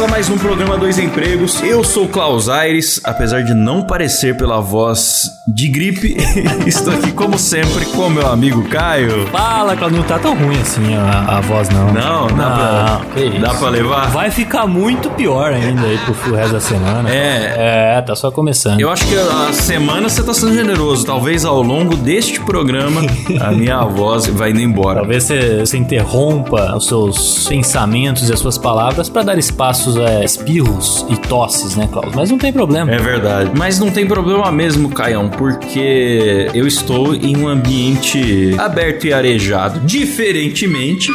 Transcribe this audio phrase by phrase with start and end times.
[0.00, 1.62] Começa mais um programa Dois Empregos.
[1.62, 6.16] Eu sou Klaus Aires, apesar de não parecer pela voz de gripe,
[6.66, 9.26] estou aqui como sempre com meu amigo Caio.
[9.26, 11.92] Fala, Claudio, não tá tão ruim assim a, a voz, não.
[11.92, 13.58] Não, dá que pra, dá isso.
[13.58, 14.10] pra levar?
[14.10, 17.10] Vai ficar muito pior ainda aí pro, resto da semana.
[17.10, 17.96] É.
[17.98, 18.80] É, tá só começando.
[18.80, 21.04] Eu acho que a semana você tá sendo generoso.
[21.04, 23.02] Talvez ao longo deste programa
[23.38, 25.00] a minha voz vai indo embora.
[25.00, 30.24] Talvez você, você interrompa os seus pensamentos e as suas palavras pra dar espaços a
[30.24, 32.14] espirros e tosses, né, Klaus?
[32.14, 32.90] Mas não tem problema.
[32.90, 33.50] É verdade.
[33.54, 39.80] Mas não tem problema mesmo, Caião, porque eu estou em um ambiente aberto e arejado.
[39.80, 41.10] Diferentemente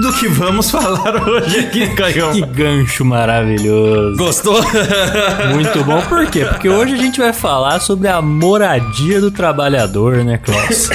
[0.00, 2.32] do que vamos falar hoje aqui, Caião.
[2.32, 4.16] Que gancho maravilhoso.
[4.16, 4.60] Gostou?
[5.52, 6.44] Muito bom, por quê?
[6.44, 10.88] Porque hoje a gente vai falar sobre a moradia do trabalhador, né, Klaus?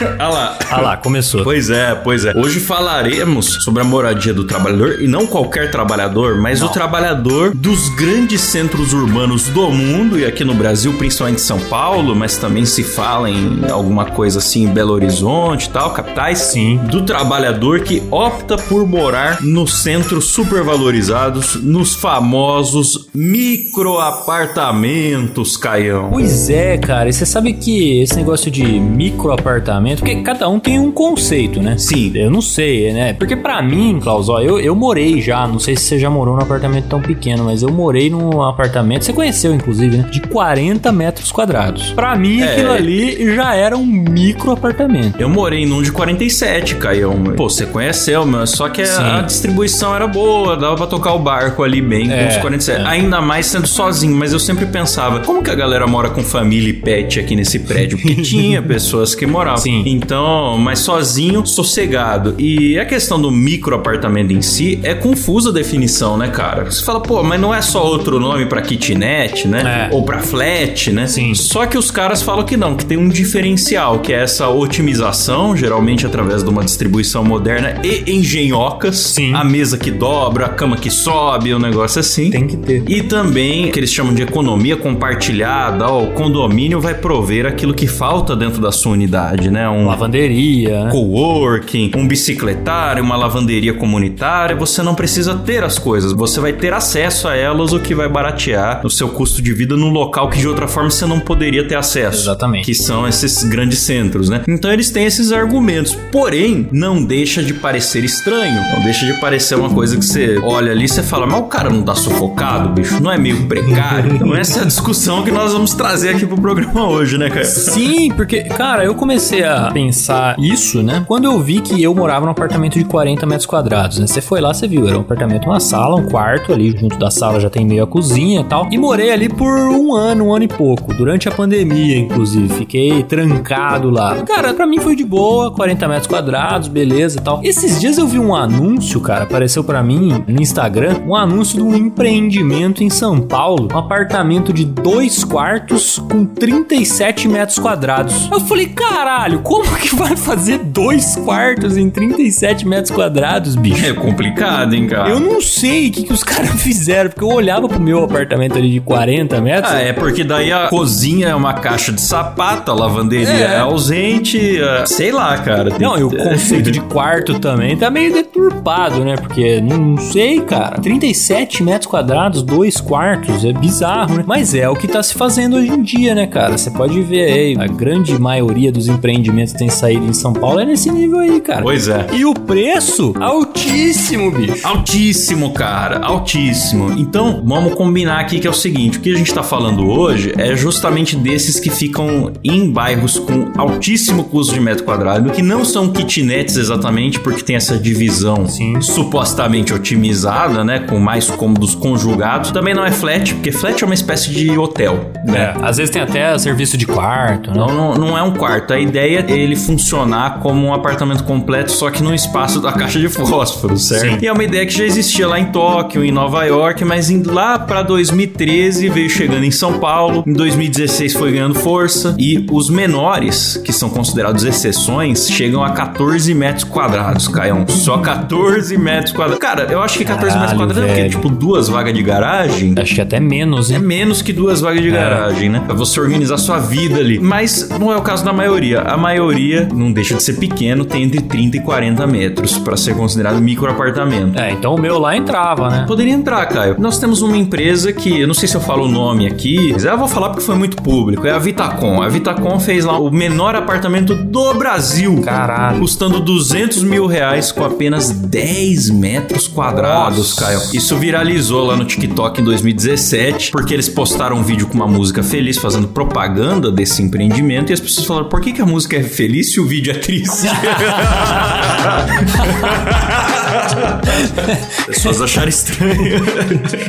[0.00, 0.58] Olha lá.
[0.70, 1.44] Ah lá, começou.
[1.44, 2.32] Pois é, pois é.
[2.36, 7.88] Hoje falaremos sobre a moradia do trabalhador e não qualquer trabalhador, mas o trabalhador dos
[7.90, 12.82] grandes centros urbanos do mundo e aqui no Brasil, principalmente São Paulo, mas também se
[12.82, 16.38] fala em alguma coisa assim em Belo Horizonte e tal, capitais.
[16.38, 16.78] Sim.
[16.90, 18.02] Do trabalhador que
[18.34, 26.08] opta por morar nos centros supervalorizados, nos famosos microapartamentos, Caião.
[26.10, 27.08] Pois é, cara.
[27.08, 31.76] E você sabe que esse negócio de microapartamento, porque cada um tem um conceito, né?
[31.78, 32.12] Sim.
[32.14, 33.12] Eu não sei, né?
[33.12, 36.36] Porque pra mim, Klaus, ó, eu, eu morei já, não sei se você já morou
[36.36, 40.08] num apartamento tão pequeno, mas eu morei num apartamento, você conheceu inclusive, né?
[40.10, 41.92] De 40 metros quadrados.
[41.92, 42.52] Pra mim, É.
[42.52, 45.20] aquilo ali já era um microapartamento.
[45.20, 47.12] Eu morei num de 47, Caião.
[47.36, 49.02] Pô, você conheceu, só que Sim.
[49.02, 52.80] a distribuição era boa, dava pra tocar o barco ali bem com É, os 47.
[52.82, 52.86] é.
[52.86, 56.70] Ainda mais sendo sozinho, mas eu sempre pensava, como que a galera mora com família
[56.70, 57.98] e pet aqui nesse prédio?
[57.98, 59.58] Porque tinha pessoas que moravam.
[59.58, 59.82] Sim.
[59.86, 62.34] Então, mas sozinho, sossegado.
[62.38, 66.64] E a questão do micro apartamento em si é confusa a definição, né, cara?
[66.70, 69.88] Você fala, pô, mas não é só outro nome pra kitnet, né?
[69.90, 69.94] É.
[69.94, 71.06] Ou pra flat, né?
[71.06, 71.34] Sim.
[71.34, 75.56] Só que os caras falam que não, que tem um diferencial, que é essa otimização,
[75.56, 78.98] geralmente através de uma distribuição moderna e engenhocas.
[78.98, 79.34] Sim.
[79.34, 82.30] A mesa que dobra, a cama que sobe, um negócio assim.
[82.30, 82.84] Tem que ter.
[82.88, 87.74] E também o que eles chamam de economia compartilhada, ó, o condomínio vai prover aquilo
[87.74, 89.68] que falta dentro da sua unidade, né?
[89.68, 90.90] Um Lavanderia, né?
[90.90, 96.72] coworking, um bicicletário, uma lavanderia comunitária, você não precisa ter as coisas, você vai ter
[96.72, 100.38] acesso a elas, o que vai baratear o seu custo de vida num local que
[100.38, 102.22] de outra forma você não poderia ter acesso.
[102.24, 102.64] Exatamente.
[102.64, 104.42] Que são esses grandes centros, né?
[104.48, 109.54] Então eles têm esses argumentos, porém não deixa de parecer estranho, não deixa de parecer
[109.54, 112.68] uma coisa que você olha ali e você fala, mas o cara não tá sufocado,
[112.70, 113.02] bicho?
[113.02, 114.12] Não é meio precário?
[114.22, 117.44] Então essa é a discussão que nós vamos trazer aqui pro programa hoje, né, cara?
[117.44, 121.04] Sim, porque, cara, eu comecei a pensar isso, né?
[121.08, 124.06] Quando eu vi que eu morava num apartamento de 40 metros quadrados, né?
[124.06, 127.10] Você foi lá, você viu, era um apartamento, uma sala, um quarto ali, junto da
[127.10, 128.68] sala já tem meio a cozinha e tal.
[128.70, 132.48] E morei ali por um ano, um ano e pouco, durante a pandemia, inclusive.
[132.54, 134.22] Fiquei trancado lá.
[134.22, 137.40] Cara, pra mim foi de boa, 40 metros quadrados, beleza e tal.
[137.42, 141.62] Esses dias eu vi um anúncio, cara, apareceu pra mim no Instagram, um anúncio de
[141.62, 148.28] um empreendimento em São Paulo, um apartamento de dois quartos com 37 metros quadrados.
[148.30, 153.84] Eu falei, caralho, como que vai fazer dois quartos em 37 metros quadrados, bicho?
[153.86, 155.08] É complicado, hein, cara?
[155.10, 158.56] Eu não sei o que, que os caras fizeram, porque eu olhava pro meu apartamento
[158.58, 159.72] ali de 40 metros.
[159.72, 163.58] Ah, é porque daí a cozinha é uma caixa de sapato, a lavanderia é, É.
[163.58, 165.70] ausente, é, sei lá, cara.
[165.78, 169.16] Não, e o conceito de quarto também tá meio deturpado, né?
[169.16, 170.78] Porque não sei, cara.
[170.80, 174.24] 37 metros quadrados, dois quartos, é bizarro, né?
[174.26, 176.56] Mas é o que tá se fazendo hoje em dia, né, cara?
[176.56, 180.60] Você pode ver aí, a grande maioria dos empreendimentos que tem saído em São Paulo
[180.60, 181.62] é nesse nível aí, cara.
[181.62, 182.06] Pois é.
[182.12, 183.14] E o preço?
[183.18, 184.66] Altíssimo, bicho.
[184.66, 186.92] Altíssimo, cara, altíssimo.
[186.98, 190.32] Então, vamos combinar aqui que é o seguinte: o que a gente tá falando hoje
[190.36, 195.64] é justamente desses que ficam em bairros com altíssimo custo de metro quadrado, que não
[195.64, 198.80] são kitnets exatamente, porque tem essa divisão Sim.
[198.80, 200.80] supostamente otimizada, né?
[200.80, 202.50] Com mais cômodos conjugados.
[202.50, 205.54] Também não é flat, porque flat é uma espécie de hotel, né?
[205.56, 207.56] É, às vezes tem até serviço de quarto, né?
[207.56, 208.72] Não, não, não é um quarto.
[208.72, 212.98] A ideia é ele funcionar como um apartamento completo, só que no espaço da caixa
[212.98, 214.02] de fósforo, certo?
[214.02, 214.18] Sim.
[214.22, 217.58] E é uma ideia que já existia lá em Tóquio, em Nova York, mas lá
[217.58, 220.24] pra 2013 veio chegando em São Paulo.
[220.26, 222.14] Em 2016 foi ganhando força.
[222.18, 227.68] E os menores, que são considerados exceções, chegam a 14 metros quadrados, Caião.
[227.68, 229.38] Só 14 metros quadrados.
[229.38, 231.00] Cara, eu acho que 14 metros Caralho, quadrados é o quê?
[231.02, 231.10] velho.
[231.10, 232.74] Tipo duas vagas de garagem?
[232.78, 233.80] Acho que até menos, É hein?
[233.80, 235.62] menos que duas vagas de garagem, né?
[235.64, 237.18] Pra você organizar sua vida ali.
[237.18, 238.80] Mas não é o caso da maioria.
[238.82, 242.94] A maioria não deixa de ser pequeno, tem entre 30 e 40 metros pra ser
[242.94, 244.38] considerado micro apartamento.
[244.38, 245.84] É, então o meu lá entrava, né?
[245.86, 246.76] Poderia entrar, Caio.
[246.78, 249.84] Nós temos uma empresa que, eu não sei se eu falo o nome aqui, mas
[249.84, 251.26] eu vou falar porque foi muito público.
[251.26, 252.02] É a Vitacom.
[252.02, 255.20] A Vitacom fez lá o menor apartamento do Brasil.
[255.22, 255.78] Caralho.
[255.80, 260.40] Custando 200 mil reais com apenas 10 metros quadrados, Nossa.
[260.40, 260.60] Caio.
[260.74, 265.22] Isso viralizou lá no TikTok em 2017, porque eles postaram um vídeo com uma música
[265.22, 269.02] feliz fazendo propaganda desse empreendimento e as pessoas falaram: por que, que a música é
[269.02, 270.46] feliz se o vídeo é triste?
[273.72, 276.22] As pessoas acharam estranho.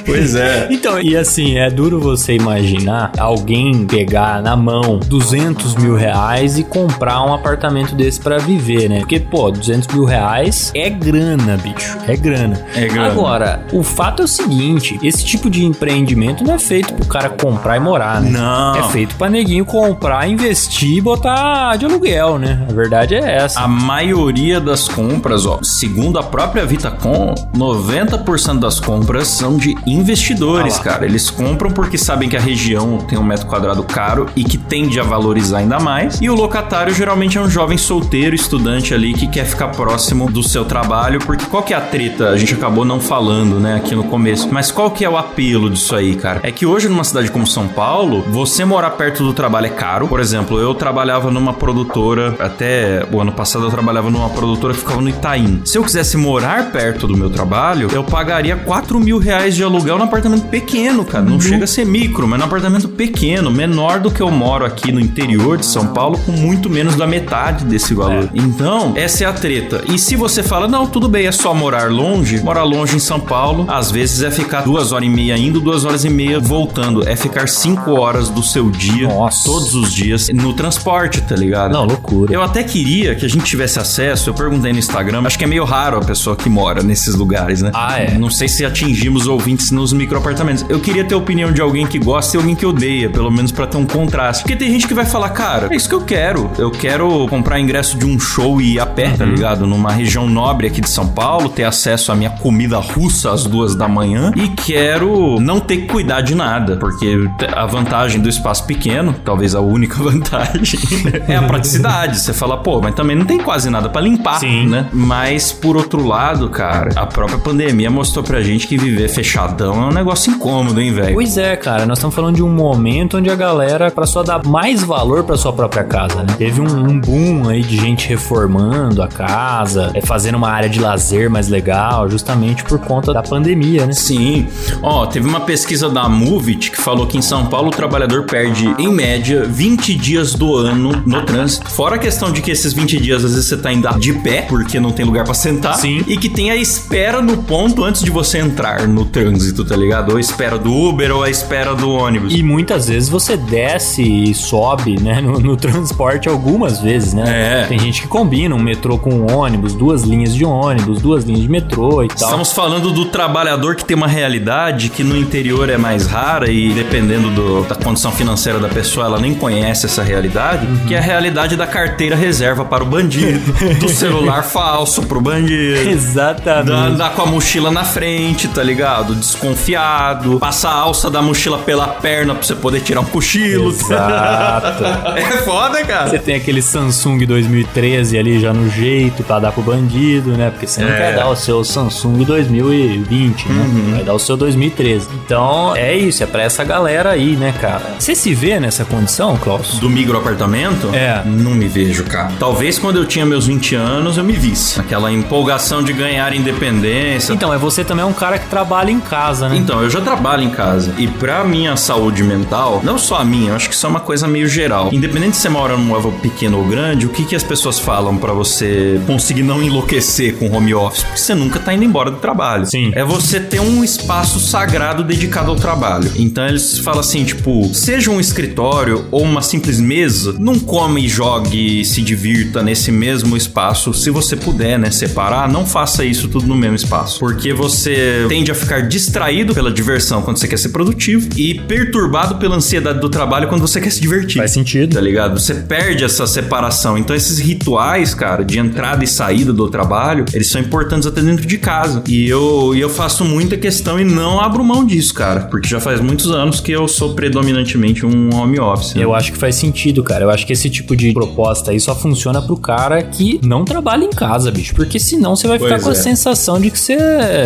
[0.06, 0.68] pois é.
[0.72, 6.64] Então, e assim, é duro você imaginar alguém pegar na mão 200 mil reais e
[6.64, 9.00] comprar um apartamento desse pra viver, né?
[9.00, 10.43] Porque, pô, 200 mil reais
[10.74, 11.98] é grana, bicho.
[12.07, 12.66] É grana.
[12.75, 13.07] É grana.
[13.07, 17.30] Agora, o fato é o seguinte: esse tipo de empreendimento não é feito pro cara
[17.30, 18.31] comprar e morar, né?
[18.31, 18.75] Não.
[18.75, 22.66] É feito pra neguinho comprar, investir e botar de aluguel, né?
[22.69, 23.60] A verdade é essa.
[23.60, 30.78] A maioria das compras, ó, segundo a própria Vitacom, 90% das compras são de investidores,
[30.80, 31.06] Ah cara.
[31.06, 35.00] Eles compram porque sabem que a região tem um metro quadrado caro e que tende
[35.00, 36.19] a valorizar ainda mais.
[36.22, 40.44] E o locatário geralmente é um jovem solteiro, estudante ali, que quer ficar próximo do
[40.44, 42.30] seu trabalho, porque qual que é a treta?
[42.30, 44.50] A gente acabou não falando, né, aqui no começo.
[44.52, 46.40] Mas qual que é o apelo disso aí, cara?
[46.44, 50.08] É que hoje numa cidade como São Paulo, você morar perto do trabalho é caro.
[50.08, 54.80] Por exemplo, eu trabalhava numa produtora, até o ano passado eu trabalhava numa produtora que
[54.80, 55.62] ficava no Itaim.
[55.66, 59.98] Se eu quisesse morar perto do meu trabalho, eu pagaria 4 mil reais de aluguel
[60.00, 61.24] num apartamento pequeno, cara.
[61.24, 64.92] Não chega a ser micro, mas num apartamento pequeno, menor do que eu moro aqui
[64.92, 68.30] no interior de São Paulo, com muito menos da metade desse valor.
[68.34, 69.84] Então, essa é a treta.
[69.88, 73.20] E se você fala, não, tudo bem, é só morar longe, morar longe em São
[73.20, 77.08] Paulo, às vezes é ficar duas horas e meia indo, duas horas e meia voltando.
[77.08, 79.44] É ficar cinco horas do seu dia, Nossa.
[79.44, 81.74] todos os dias, no transporte, tá ligado?
[81.74, 82.34] Não, loucura.
[82.34, 85.48] Eu até queria que a gente tivesse acesso, eu perguntei no Instagram, acho que é
[85.48, 87.72] meio raro a pessoa que mora nesses lugares, né?
[87.74, 88.18] Ah, é?
[88.18, 90.66] Não sei se atingimos ouvintes nos microapartamentos.
[90.70, 93.52] Eu queria ter a opinião de alguém que gosta e alguém que odeia, pelo menos
[93.52, 94.44] pra ter um contraste.
[94.44, 96.50] Porque tem gente que vai falar, cara, é isso que eu quero.
[96.58, 99.18] Eu quero comprar ingresso de um show e ir a pé, Uhum.
[99.18, 99.66] tá ligado?
[99.68, 103.75] Numa região nobre aqui de São Paulo, ter acesso à minha comida russa às duas
[103.75, 108.65] da manhã e quero não ter que cuidar de nada, porque a vantagem do espaço
[108.65, 110.80] pequeno, talvez a única vantagem,
[111.27, 112.19] é a praticidade.
[112.19, 114.68] Você fala, pô, mas também não tem quase nada pra limpar, Sim.
[114.68, 114.88] né?
[114.94, 119.86] Mas por outro lado, cara, a própria pandemia mostrou pra gente que viver fechadão é
[119.86, 121.13] um negócio incômodo, hein, velho?
[121.13, 124.45] Pois é, cara, nós estamos falando de um momento onde a galera passou a dar
[124.45, 126.36] mais valor pra sua própria casa, né?
[126.38, 130.80] Teve um, um boom aí de gente reformando a casa, é, fazendo uma área de
[130.80, 133.94] lazer mais legal, justamente por conta da pandemia, né?
[133.94, 134.48] Sim.
[134.81, 138.74] Ó, teve uma pesquisa da Movit que falou que em São Paulo o trabalhador perde,
[138.78, 141.69] em média, 20 dias do ano no trânsito.
[141.69, 144.44] Fora a questão de que esses 20 dias, às vezes, você tá indo de pé,
[144.44, 145.75] porque não tem lugar pra sentar.
[145.75, 146.04] Sim.
[146.07, 150.12] E que tem a espera no ponto antes de você entrar no trânsito, tá ligado?
[150.12, 152.34] Ou a espera do Uber ou a espera do ônibus.
[152.34, 157.63] E muitas vezes você desce e sobe, né, no, no transporte algumas vezes, né?
[157.63, 157.68] É.
[157.68, 161.42] Tem gente que combina um metrô com um ônibus, duas linhas de ônibus, duas linhas
[161.42, 162.16] de metrô e tal.
[162.30, 166.70] Estamos falando do trabalhador que tem uma realidade que no interior é mais rara e
[166.72, 171.02] dependendo do- da condição financeira da pessoa, ela nem conhece essa realidade, que é a
[171.02, 175.90] realidade da carteira reserva para o bandido, do celular falso pro bandido.
[175.90, 176.68] Exatamente.
[176.70, 179.13] Da- Andar com a mochila na frente, tá ligado?
[179.16, 180.40] Desconfiado.
[180.40, 183.70] Passar a alça da mochila pela perna pra você poder tirar um cochilo.
[183.70, 184.84] Exato.
[185.24, 186.10] É foda, cara.
[186.10, 190.50] Você tem aquele Samsung 2013 ali já no jeito pra dar pro bandido, né?
[190.51, 190.98] Porque você não É.
[190.98, 193.63] quer dar o seu Samsung 2020, né?
[193.63, 193.92] Uhum.
[193.96, 195.08] Vai dar o seu 2013.
[195.25, 197.96] Então, é isso, é pra essa galera aí, né, cara?
[198.00, 199.80] Você se vê nessa condição, Klaus?
[199.80, 200.89] Do micro apartamento?
[200.94, 201.22] É.
[201.25, 202.32] Não me vejo, cara.
[202.39, 204.80] Talvez quando eu tinha meus 20 anos eu me visse.
[204.80, 207.34] Aquela empolgação de ganhar independência.
[207.34, 209.58] Então, é você também é um cara que trabalha em casa, né?
[209.58, 210.94] Então, eu já trabalho em casa.
[210.98, 214.00] E pra minha saúde mental, não só a minha, eu acho que isso é uma
[214.00, 214.89] coisa meio geral.
[214.92, 218.18] Independente se você mora num móvel pequeno ou grande, o que, que as pessoas falam
[218.18, 221.03] pra você conseguir não enlouquecer com home office?
[221.03, 222.65] Porque você nunca tá indo embora do trabalho.
[222.65, 222.91] Sim.
[222.96, 226.12] É você ter um espaço sagrado dedicado ao trabalho.
[226.15, 231.82] Então eles falam assim, tipo, seja um escritório ou uma simples mesa, não come, jogue
[231.82, 233.93] e se divirta nesse mesmo espaço.
[233.93, 237.20] Se você puder, né, separar, não faça isso tudo no mesmo espaço.
[237.20, 242.36] Porque você tende a ficar distraído pela diversão quando você quer ser produtivo e perturbado
[242.36, 244.38] pela ansiedade do trabalho quando você quer se divertir.
[244.38, 244.96] Faz sentido.
[244.96, 245.39] Tá ligado?
[245.39, 246.98] Você perde essa separação.
[246.98, 251.45] Então esses rituais, cara, de entrada e saída do trabalho, eles são importantes até dentro
[251.45, 252.03] de casa.
[252.07, 255.41] E eu, e eu faço muita questão e não abro mão disso, cara.
[255.41, 258.93] Porque já faz muitos anos que eu sou predominantemente um home office.
[258.95, 259.03] né?
[259.03, 260.24] Eu acho que faz sentido, cara.
[260.25, 264.03] Eu acho que esse tipo de proposta aí só funciona pro cara que não trabalha
[264.05, 264.74] em casa, bicho.
[264.75, 265.95] Porque senão você vai ficar Pois com a é.
[265.95, 266.98] sensação de que você,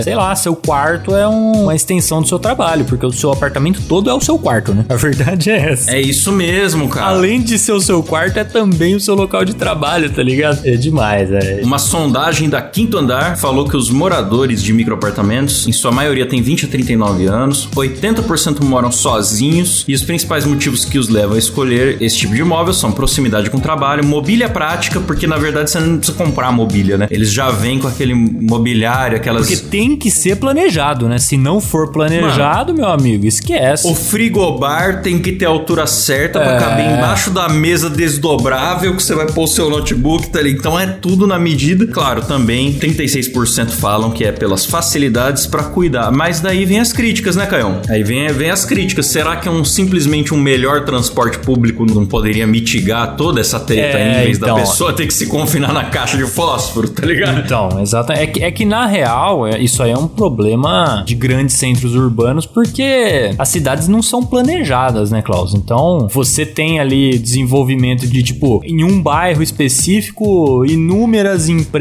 [0.04, 2.86] sei lá, seu quarto é um- uma extensão do seu trabalho.
[2.86, 4.86] Porque o seu apartamento todo é o seu quarto, né?
[4.90, 5.92] A verdade é essa.
[5.92, 7.08] É isso mesmo, cara.
[7.08, 10.60] Além de ser o seu quarto, é também o seu local de trabalho, tá ligado?
[10.66, 11.62] É demais, é.
[11.64, 16.44] Uma sondagem da Quinto Andar falou que os moradores de microapartamentos, em sua maioria, têm
[16.44, 21.40] 20 a 39 anos, 80% moram sozinhos e os principais motivos que os levam a
[21.40, 25.72] escolher esse tipo de imóvel são proximidade com o trabalho, mobília prática, porque na verdade
[25.72, 27.08] você não precisa comprar mobília, né?
[27.10, 29.48] Eles já vêm com aquele mobiliário, aquelas.
[29.48, 31.18] Porque tem que ser planejado, né?
[31.18, 33.88] Se não for planejado, meu amigo, esquece.
[33.88, 36.60] O frigobar tem que ter a altura certa pra É.
[36.60, 40.52] caber embaixo da mesa desdobrável que você vai pôr o seu notebook, tá ali.
[40.52, 41.87] Então é tudo na medida.
[41.92, 46.12] Claro, também 36% falam que é pelas facilidades pra cuidar.
[46.12, 47.82] Mas daí vem as críticas, né, Caião?
[47.90, 49.08] Aí vem, vem as críticas.
[49.08, 54.22] Será que um simplesmente um melhor transporte público não poderia mitigar toda essa treta É,
[54.22, 54.60] em vez da então.
[54.60, 57.40] pessoa ter que se confinar na caixa de fósforo, tá ligado?
[57.40, 58.12] Então, exato.
[58.12, 61.96] É que, é que na real, é- isso aí é um problema de grandes centros
[61.96, 65.54] urbanos, porque as cidades não são planejadas, né, Klaus?
[65.54, 71.77] Então, você tem ali desenvolvimento de, tipo, em um bairro específico, inúmeras empresas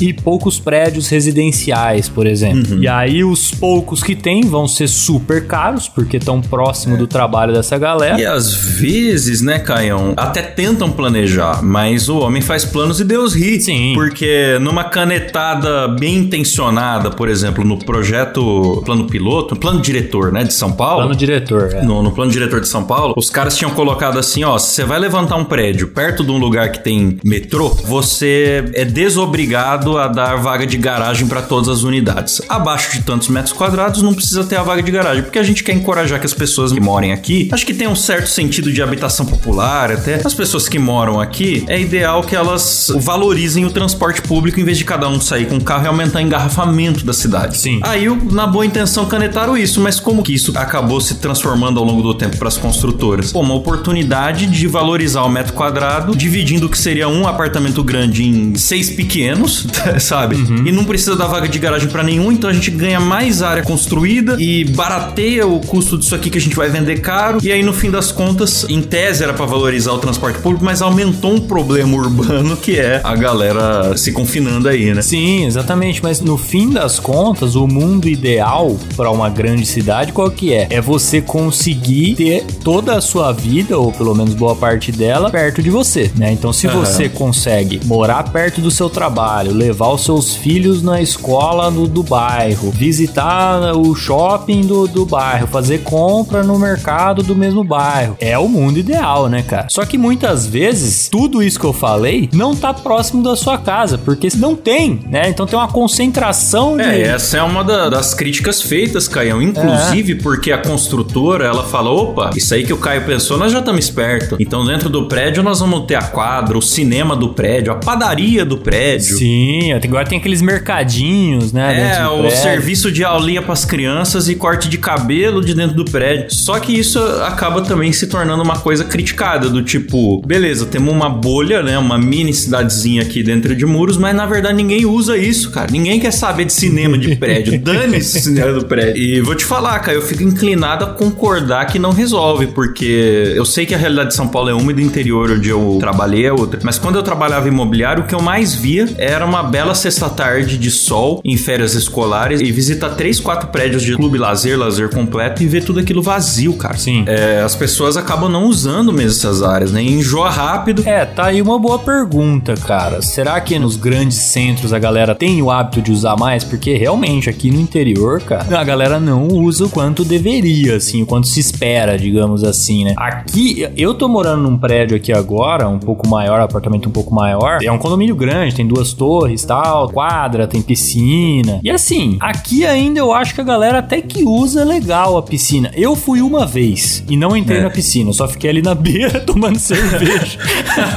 [0.00, 2.82] e poucos prédios residenciais, por exemplo.
[2.82, 7.52] E aí, os poucos que tem vão ser super caros, porque estão próximo do trabalho
[7.52, 8.20] dessa galera.
[8.20, 13.34] E às vezes, né, Caião, até tentam planejar, mas o homem faz planos e Deus
[13.34, 13.60] ri.
[13.60, 13.92] Sim.
[13.94, 20.52] Porque numa canetada bem intencionada, por exemplo, no projeto Plano Piloto, Plano Diretor, né, de
[20.52, 21.02] São Paulo.
[21.02, 21.82] Plano diretor, é.
[21.82, 24.84] No, no plano diretor de São Paulo, os caras tinham colocado assim, ó, se você
[24.84, 30.08] vai levantar um prédio perto de um lugar que tem metrô, você é desobrigado a
[30.08, 32.40] dar vaga de garagem para todas as unidades.
[32.48, 35.62] Abaixo de tantos metros quadrados não precisa ter a vaga de garagem, porque a gente
[35.62, 38.80] quer encorajar que as pessoas que morem aqui, acho que tem um certo sentido de
[38.80, 44.22] habitação popular, até as pessoas que moram aqui, é ideal que elas valorizem o transporte
[44.22, 47.12] público em vez de cada um sair com o carro e aumentar o engarrafamento da
[47.12, 47.58] cidade.
[47.58, 47.80] Sim.
[47.82, 52.02] Aí, na boa intenção, canetaram isso, mas como que isso acabou se transformando ao longo
[52.02, 53.32] do tempo para as construtoras?
[53.32, 58.24] Pô, uma oportunidade de valorizar o metro quadrado, dividindo o que seria um apartamento grande
[58.24, 59.66] em seis pequenos,
[60.00, 60.36] sabe?
[60.36, 63.62] E não precisa dar vaga de garagem para nenhum, então a gente ganha mais área
[63.62, 67.38] construída e barateia o custo disso aqui que a gente vai vender caro.
[67.42, 70.82] E aí, no fim das contas, em tese era para valorizar o transporte público, mas
[70.82, 75.02] aumentou um problema urbano que é a galera se confinando aí, né?
[75.02, 76.02] Sim, exatamente.
[76.02, 80.66] Mas no fim das contas, o mundo ideal para uma grande cidade, qual que é?
[80.70, 85.62] É você conseguir ter toda a sua vida, ou pelo menos boa parte dela, perto
[85.62, 86.32] de você, né?
[86.32, 86.80] Então, se Aham.
[86.80, 92.02] você consegue morar perto do seu trabalho, levar os seus filhos na escola no, do
[92.02, 98.38] bairro, visitar o shopping do, do bairro, fazer compra no mercado do mesmo bairro, é
[98.38, 99.66] o mundo ideal, né, cara?
[99.70, 103.98] Só que muitas vezes, tudo isso que eu falei não tá próximo da sua casa,
[103.98, 105.28] porque não tem, né?
[105.28, 106.82] Então tem uma concentração de.
[106.82, 109.40] É, essa é uma da- das críticas feitas, Caião.
[109.42, 113.58] Inclusive porque a construtora, ela fala, opa, isso aí que o Caio pensou, nós já
[113.60, 114.36] estamos esperto.
[114.38, 118.44] Então dentro do prédio nós vamos ter a quadra, o cinema do prédio, a padaria
[118.44, 118.73] do prédio.
[119.18, 121.98] Sim, agora tem aqueles mercadinhos, né?
[121.98, 122.38] É, o prédio.
[122.38, 126.34] serviço de aulinha pras crianças e corte de cabelo de dentro do prédio.
[126.34, 131.08] Só que isso acaba também se tornando uma coisa criticada, do tipo, beleza, temos uma
[131.08, 135.50] bolha, né, uma mini cidadezinha aqui dentro de muros, mas na verdade ninguém usa isso,
[135.50, 135.68] cara.
[135.70, 137.58] Ninguém quer saber de cinema de prédio.
[137.60, 139.02] Dane-se cinema do prédio.
[139.02, 143.44] E vou te falar, cara, eu fico inclinado a concordar que não resolve, porque eu
[143.44, 146.26] sei que a realidade de São Paulo é uma e do interior onde eu trabalhei
[146.26, 146.60] é outra.
[146.62, 150.70] Mas quando eu trabalhava imobiliário, o que eu mais via era uma bela sexta-tarde de
[150.70, 155.46] sol em férias escolares e visitar três, quatro prédios de clube lazer, lazer completo e
[155.46, 156.78] ver tudo aquilo vazio, cara.
[156.78, 157.04] Sim.
[157.06, 159.82] É, as pessoas acabam não usando mesmo essas áreas, né?
[159.82, 160.82] Enjoa rápido.
[160.86, 163.02] É, tá aí uma boa pergunta, cara.
[163.02, 166.76] Será que nos grandes centros a galera tem tem o hábito de usar mais, porque
[166.76, 171.26] realmente aqui no interior, cara, a galera não usa o quanto deveria, assim, o quanto
[171.26, 172.94] se espera, digamos assim, né?
[172.96, 177.58] Aqui, eu tô morando num prédio aqui agora, um pouco maior, apartamento um pouco maior.
[177.64, 181.60] É um condomínio grande, tem duas torres, tal, quadra, tem piscina.
[181.62, 185.70] E assim, aqui ainda eu acho que a galera até que usa legal a piscina.
[185.74, 187.62] Eu fui uma vez e não entrei É.
[187.62, 190.38] na piscina, só fiquei ali na beira tomando cerveja.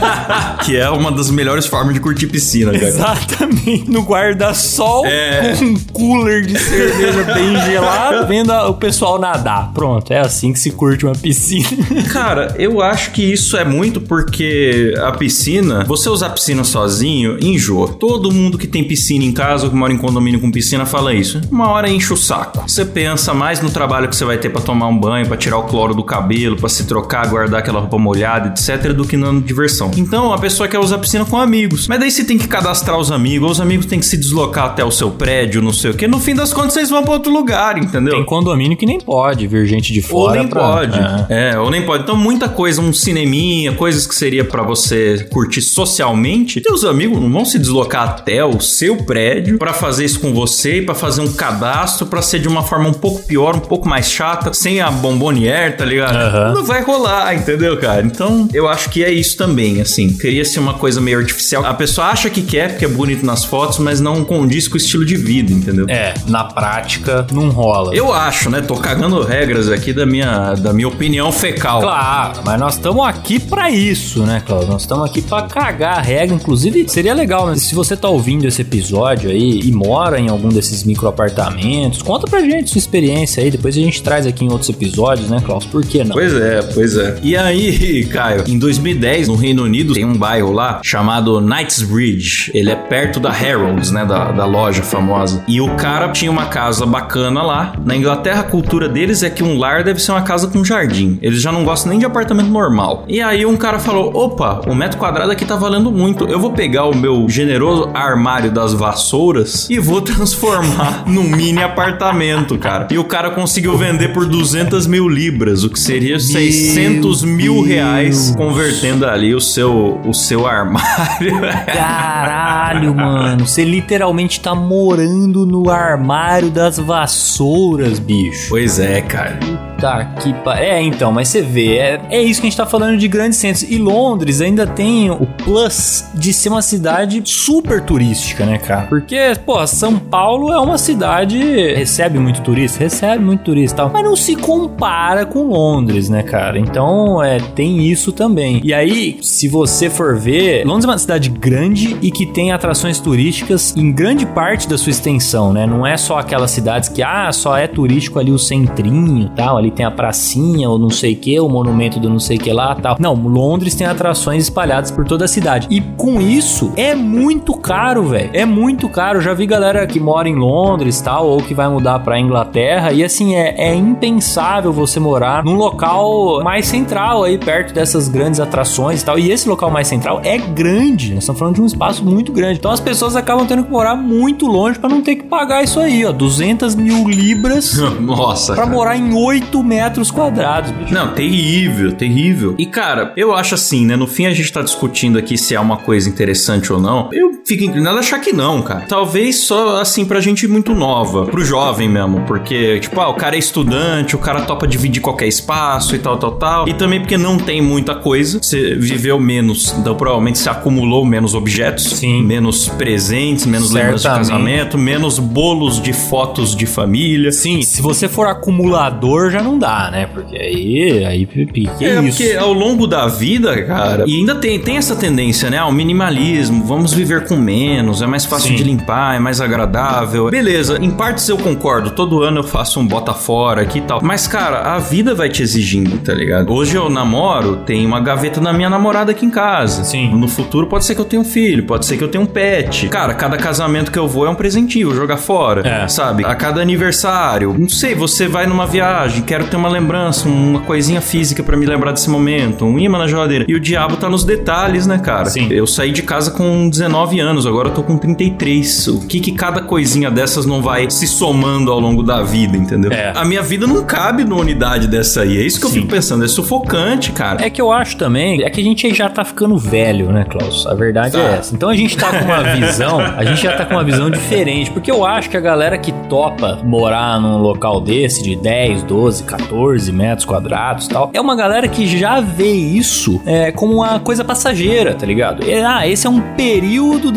[0.66, 2.86] que é uma das melhores formas de curtir piscina, cara.
[2.88, 3.90] Exatamente.
[3.90, 5.56] No guarda-sol, É.
[5.58, 9.72] com um cooler de cerveja bem gelado, vendo a- o pessoal nadar.
[9.74, 11.68] Pronto, é assim que se curte uma piscina.
[12.12, 17.90] Cara, eu acho que isso é muito porque a piscina, você usar piscina sozinho, enjoa.
[17.94, 21.14] Todo mundo que tem piscina em casa ou que mora em condomínio com piscina fala
[21.14, 21.42] isso.
[21.52, 22.64] Uma hora enche o saco.
[22.68, 25.58] Você pensa mais no trabalho que você vai ter pra tomar um banho, pra tirar
[25.58, 29.32] o cloro do cabelo, pra se trocar, guardar aquela roupa molhada, etc, do que na
[29.40, 29.92] diversão.
[29.98, 31.88] Então, a pessoa quer usar piscina com amigos.
[31.88, 34.84] Mas daí você tem que cadastrar os amigos, os amigos têm que se deslocar até
[34.84, 36.08] o seu prédio, não sei o que.
[36.08, 38.14] No fim das contas, vocês vão pra outro lugar, entendeu?
[38.14, 40.40] Tem condomínio que nem pode vir gente de Ou fora.
[40.40, 40.98] nem pra- pode.
[41.30, 41.52] É.
[41.54, 41.60] É.
[41.60, 42.04] ou nem pode.
[42.04, 46.62] Então, muita coisa, um cineminha, coisas que seria pra você curtir socialmente.
[46.62, 50.78] Teus amigos não vão se deslocar até o seu prédio pra fazer isso com você
[50.80, 53.88] e pra fazer um cadastro pra ser de uma forma um pouco pior, um pouco
[53.88, 56.16] mais chata, sem a bombonier, tá ligado?
[56.16, 56.54] Aham.
[56.56, 58.02] Não vai rolar, entendeu, cara?
[58.02, 60.10] Então, eu acho que é isso também, assim.
[60.18, 61.64] Queria ser uma coisa meio artificial.
[61.64, 64.78] A pessoa acha que quer porque é bonito nas fotos, mas não condiz com o
[64.78, 65.86] estilo de vida, entendeu?
[65.88, 67.94] É, na prática não rola.
[67.94, 68.62] Eu acho, né?
[68.62, 71.82] Tô cagando regras aqui da minha, da minha opinião fecal.
[71.82, 74.70] Claro, mas nós estamos aqui pra isso, né, Cláudio?
[74.70, 76.36] Nós estamos aqui pra cagar a regra.
[76.36, 77.56] Inclusive, seria legal, né?
[77.56, 82.40] Se você tá ouvindo esse episódio aí e mora em algum desses microapartamentos, conta pra
[82.42, 83.52] gente sua experiência aí.
[83.52, 85.66] Depois a gente traz aqui em outros episódios, né, Klaus?
[85.66, 86.16] Por que não?
[86.16, 87.20] Pois é, pois é.
[87.22, 92.52] E aí, Caio, em 2010, no Reino Unido, tem um bairro lá chamado Knightsbridge.
[92.54, 95.44] Ele é perto da Harrods, né, da, da loja famosa.
[95.48, 97.74] E o cara tinha uma casa bacana lá.
[97.86, 101.20] Na Inglaterra, a cultura deles é que um lar deve ser uma casa com jardim.
[101.22, 103.06] Eles já não gostam nem de apartamento normal.
[103.08, 106.26] E aí um cara falou, opa, o metro quadrado aqui tá valendo muito.
[106.26, 112.58] Eu vou pegar o meu generoso armário das vassouras e vou transformar num mini apartamento,
[112.58, 112.88] cara.
[112.92, 118.34] E o cara conseguiu vender por 200 mil libras, o que seria 600 mil reais,
[118.36, 121.40] convertendo ali o seu, o seu armário.
[121.66, 123.46] Caralho, mano.
[123.46, 128.50] Você literalmente tá morando no armário das vassouras, bicho.
[128.50, 129.40] pois é, cara.
[129.80, 130.58] Tá que pa...
[130.58, 133.38] É, então, mas você vê, é, é isso que a gente tá falando de grandes
[133.38, 133.64] centros.
[133.64, 138.88] E Londres ainda tem o plus de ser uma cidade super turística, né, cara?
[138.88, 141.38] Porque, pô, São Paulo é uma cidade.
[141.74, 142.80] Recebe muito turista?
[142.80, 143.90] Recebe muito turista e tal.
[143.92, 146.58] Mas não se compara com Londres, né, cara?
[146.58, 148.62] Então, é, tem isso também.
[148.64, 153.00] E aí, se você for ver, Londres é uma cidade grande e que tem atrações
[153.00, 155.66] turísticas em grande parte da sua extensão, né?
[155.66, 159.58] Não é só aquelas cidades que, ah, só é turístico ali o centrinho e tal,
[159.58, 162.40] ali tem a pracinha ou não sei o que, o monumento do não sei o
[162.40, 162.98] que lá tal.
[163.00, 165.68] Não, Londres tem atrações espalhadas por toda a cidade.
[165.70, 168.30] E com isso, é muito caro, velho.
[168.34, 169.22] É muito caro.
[169.22, 172.92] Já vi galera que mora em Londres tal, ou que vai mudar pra Inglaterra.
[172.92, 178.40] E assim, é, é impensável você morar num local mais central aí, perto dessas grandes
[178.40, 179.18] atrações e tal.
[179.20, 181.14] E esse local mais central é grande.
[181.14, 182.60] Nós estamos falando de um espaço muito grande.
[182.60, 185.80] Então as pessoas acabam tendo que morar muito longe pra não ter que pagar isso
[185.80, 186.12] aí, ó.
[186.12, 188.54] 200 mil libras Nossa.
[188.54, 188.76] pra cara.
[188.76, 190.94] morar em 8 metros quadrados, bicho.
[190.94, 192.56] Não, terrível, terrível.
[192.58, 193.96] E cara, eu acho assim, né?
[193.96, 197.10] No fim a gente tá discutindo aqui se é uma coisa interessante ou não.
[197.12, 198.86] Eu fico inclinado a achar que não, cara.
[198.88, 203.36] Talvez só assim pra gente muito nova, pro jovem mesmo, porque tipo, ah, o cara
[203.36, 206.68] é estudante, o cara topa dividir qualquer espaço e tal, tal, tal.
[206.68, 208.40] E também porque não tem muita coisa.
[208.42, 212.24] Você viveu menos, então provavelmente você acumulou menos objetos, Sim.
[212.24, 217.32] menos presentes, menos lembranças de casamento, menos bolos de fotos de família.
[217.32, 220.08] Sim, se você for acumulador já não dá, né?
[220.08, 222.18] Porque aí, aí que que É, isso?
[222.18, 225.58] porque ao longo da vida, cara, e ainda tem, tem essa tendência, né?
[225.58, 228.56] Ao minimalismo, vamos viver com menos, é mais fácil Sim.
[228.56, 230.30] de limpar, é mais agradável.
[230.30, 234.02] Beleza, em partes eu concordo, todo ano eu faço um bota fora aqui e tal.
[234.04, 236.52] Mas, cara, a vida vai te exigindo, tá ligado?
[236.52, 239.86] Hoje eu namoro, tem uma gaveta da minha namorada aqui em casa.
[239.86, 240.14] Sim.
[240.14, 242.28] No futuro pode ser que eu tenha um filho, pode ser que eu tenha um
[242.28, 242.90] pet.
[242.90, 245.66] Cara, cada casamento que eu vou é um presentinho, jogar fora.
[245.66, 245.88] É.
[245.88, 246.26] Sabe?
[246.26, 251.00] A cada aniversário, não sei, você vai numa viagem, quero ter uma lembrança, uma coisinha
[251.00, 253.46] física pra me lembrar desse momento, um imã na geladeira.
[253.48, 255.30] E o diabo tá nos detalhes, né, cara?
[255.30, 255.48] Sim.
[255.50, 258.88] Eu saí de casa com 19 anos, agora eu tô com 33.
[258.88, 262.92] O que que cada coisinha dessas não vai se somando ao longo da vida, entendeu?
[262.92, 263.12] É.
[263.16, 265.38] A minha vida não cabe numa unidade dessa aí.
[265.38, 265.76] É isso que eu Sim.
[265.82, 267.46] fico pensando, é sufocante, cara.
[267.46, 270.66] É que eu acho também, é que a gente já tá ficando velho, né, Klaus?
[270.68, 271.20] A verdade Tá.
[271.20, 271.54] é essa.
[271.56, 274.72] Então a gente tá com uma visão, a gente já tá com uma visão diferente,
[274.72, 279.24] porque eu acho que a galera que topa morar num local desse de 10, 12,
[279.24, 284.00] 14 metros quadrados e tal, é uma galera que já vê isso é, como uma
[284.00, 285.48] coisa passageira, tá ligado?
[285.50, 286.47] É, ah, esse é um período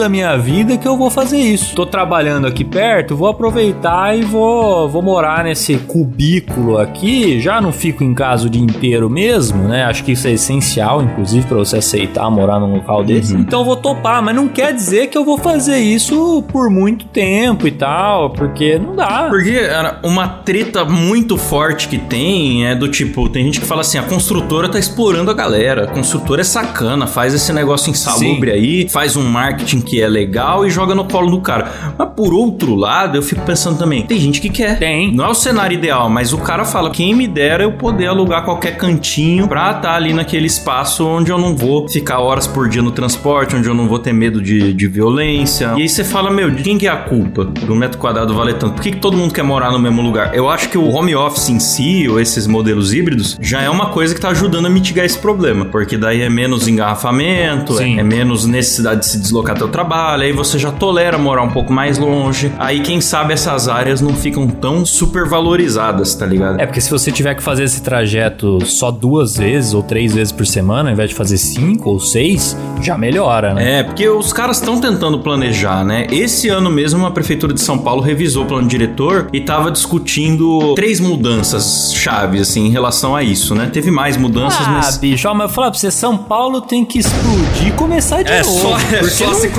[0.01, 1.75] da minha vida que eu vou fazer isso.
[1.75, 7.71] Tô trabalhando aqui perto, vou aproveitar e vou, vou morar nesse cubículo aqui, já não
[7.71, 9.85] fico em casa o dia inteiro mesmo, né?
[9.85, 13.35] Acho que isso é essencial, inclusive, para você aceitar morar num local desse.
[13.35, 13.41] Uhum.
[13.41, 17.69] Então vou topar, mas não quer dizer que eu vou fazer isso por muito tempo
[17.69, 19.27] e tal, porque não dá.
[19.29, 19.61] Porque
[20.03, 24.03] uma treta muito forte que tem é do tipo, tem gente que fala assim, a
[24.03, 28.57] construtora tá explorando a galera, a construtora é sacana, faz esse negócio insalubre Sim.
[28.57, 31.95] aí, faz um marketing que é legal e joga no colo do cara.
[31.99, 34.79] Mas por outro lado, eu fico pensando também, tem gente que quer.
[34.79, 35.15] Tem.
[35.15, 38.45] Não é o cenário ideal, mas o cara fala, quem me dera eu poder alugar
[38.45, 42.69] qualquer cantinho pra estar tá ali naquele espaço onde eu não vou ficar horas por
[42.69, 45.75] dia no transporte, onde eu não vou ter medo de, de violência.
[45.77, 48.55] E aí você fala, meu, de quem que é a culpa do metro quadrado valer
[48.55, 48.75] tanto?
[48.75, 50.35] Por que, que todo mundo quer morar no mesmo lugar?
[50.35, 53.87] Eu acho que o home office em si, ou esses modelos híbridos, já é uma
[53.87, 55.65] coisa que tá ajudando a mitigar esse problema.
[55.65, 60.23] Porque daí é menos engarrafamento, é, é, menos necessidade de se deslocar até o trabalho,
[60.23, 62.53] aí você já tolera morar um pouco mais longe.
[62.59, 66.61] Aí quem sabe essas áreas não ficam tão super valorizadas, tá ligado?
[66.61, 70.33] É porque se você tiver que fazer esse trajeto só duas vezes ou três vezes
[70.33, 73.81] por semana, ao invés de fazer cinco ou seis, já melhora, né?
[73.81, 76.07] É, porque os caras estão tentando planejar, né?
[76.11, 80.75] Esse ano mesmo a prefeitura de São Paulo revisou o plano diretor e tava discutindo
[80.75, 83.71] três mudanças chaves assim em relação a isso, né?
[83.73, 86.85] Teve mais mudanças, ah, mas bicho, ó, mas eu falar pra você, São Paulo tem
[86.85, 88.59] que explodir e começar de é novo.
[88.61, 89.51] Só, é só se,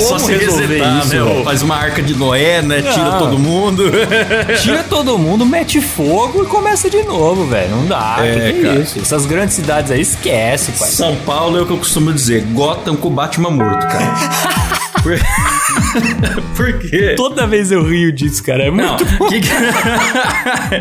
[0.00, 1.42] só se resetar, isso, né?
[1.44, 2.82] Faz uma arca de Noé, né?
[2.82, 3.18] Tira ah.
[3.18, 3.84] todo mundo.
[4.62, 7.70] Tira todo mundo, mete fogo e começa de novo, velho.
[7.70, 8.16] Não dá.
[8.20, 8.98] É, que, que é isso?
[8.98, 10.88] Essas grandes cidades aí esquece, pai.
[10.88, 12.42] São Paulo é o que eu costumo dizer.
[12.52, 14.68] Gotham com Batman morto, cara.
[15.02, 15.18] Por...
[16.56, 17.14] Por quê?
[17.16, 18.64] Toda vez eu rio disso, cara.
[18.64, 19.28] É muito não.
[19.28, 19.40] Que...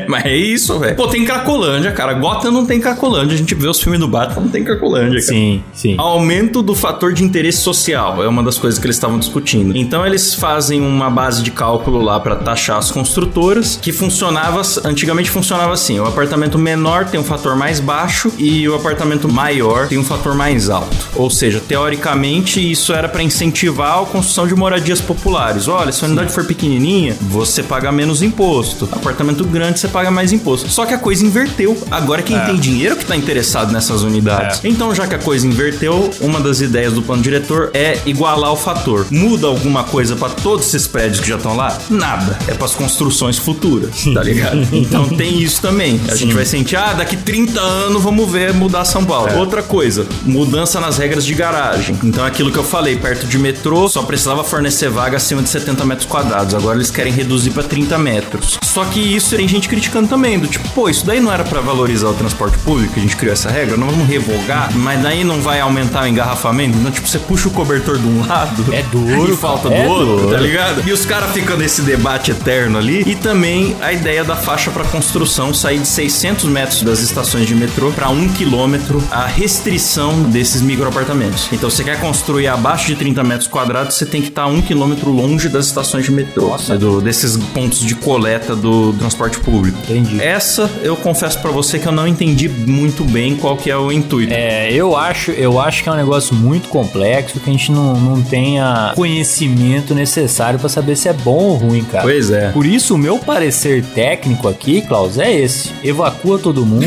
[0.08, 0.96] Mas é isso, velho.
[0.96, 2.14] Pô, tem Cracolândia, cara.
[2.14, 3.36] Gotham não tem Cracolândia.
[3.36, 5.22] A gente vê os filmes do Batman, não tem Cracolândia, cara.
[5.22, 5.96] Sim, sim.
[5.98, 9.76] Aumento do fator de interesse social é uma das coisas que eles estavam discutindo.
[9.76, 15.30] Então eles fazem uma base de cálculo lá para taxar as construtoras, que funcionava, antigamente
[15.30, 19.98] funcionava assim: o apartamento menor tem um fator mais baixo e o apartamento maior tem
[19.98, 20.96] um fator mais alto.
[21.16, 25.68] Ou seja, teoricamente isso era para incentivar a construção de moradias populares.
[25.68, 28.88] Olha, se a unidade for pequenininha, você paga menos imposto.
[28.92, 30.70] Apartamento grande, você paga mais imposto.
[30.70, 31.78] Só que a coisa inverteu.
[31.90, 32.46] Agora quem é.
[32.46, 34.64] tem dinheiro que está interessado nessas unidades.
[34.64, 34.68] É.
[34.68, 38.58] Então, já que a coisa inverteu, uma das ideias do plano diretor é igualar o
[38.58, 39.06] fator.
[39.12, 41.78] Muda alguma coisa para todos esses prédios que já estão lá?
[41.90, 42.38] Nada.
[42.48, 44.68] É para as construções futuras, tá ligado?
[44.72, 46.00] então tem isso também.
[46.08, 46.18] A Sim.
[46.18, 49.30] gente vai sentir, ah, daqui 30 anos vamos ver mudar São Paulo.
[49.30, 49.36] É.
[49.36, 51.98] Outra coisa, mudança nas regras de garagem.
[52.04, 55.86] Então, aquilo que eu falei, perto de metrô, só precisava fornecer vaga acima de 70
[55.86, 56.54] metros quadrados.
[56.54, 58.58] Agora eles querem reduzir para 30 metros.
[58.64, 61.62] Só que isso tem gente criticando também, do tipo, pô, isso daí não era para
[61.62, 65.42] valorizar o transporte público, a gente criou essa regra, não vamos revogar, mas daí não
[65.42, 66.78] vai aumentar o engarrafamento?
[66.78, 68.74] Então, tipo, você puxa o cobertor de um lado.
[68.74, 69.28] É duro.
[69.28, 70.32] E falta é do outro, duro.
[70.32, 70.88] tá ligado?
[70.88, 73.04] E os caras ficam nesse debate eterno ali.
[73.06, 77.56] E também a ideia da faixa para construção sair de 600 metros das estações de
[77.56, 81.48] metrô para 1 quilômetro, a restrição desses microapartamentos.
[81.52, 85.12] Então, você quer construir abaixo de 30 metros quadrados, você tem que estar um quilômetro
[85.12, 86.50] longe das estações de metrô.
[86.50, 86.74] Nossa.
[86.74, 89.78] Né, do, desses pontos de coleta do, do transporte público.
[89.84, 90.22] Entendi.
[90.22, 93.92] Essa, eu confesso para você que eu não entendi muito bem qual que é o
[93.92, 94.34] intuito.
[94.34, 97.94] É, eu acho, eu acho que é um negócio muito complexo que a gente não,
[97.96, 102.04] não tenha conhecimento necessário para saber se é bom ou ruim, cara.
[102.04, 102.50] Pois é.
[102.50, 105.72] Por isso, o meu parecer técnico aqui, Klaus, é esse.
[105.84, 106.86] Evacua todo mundo,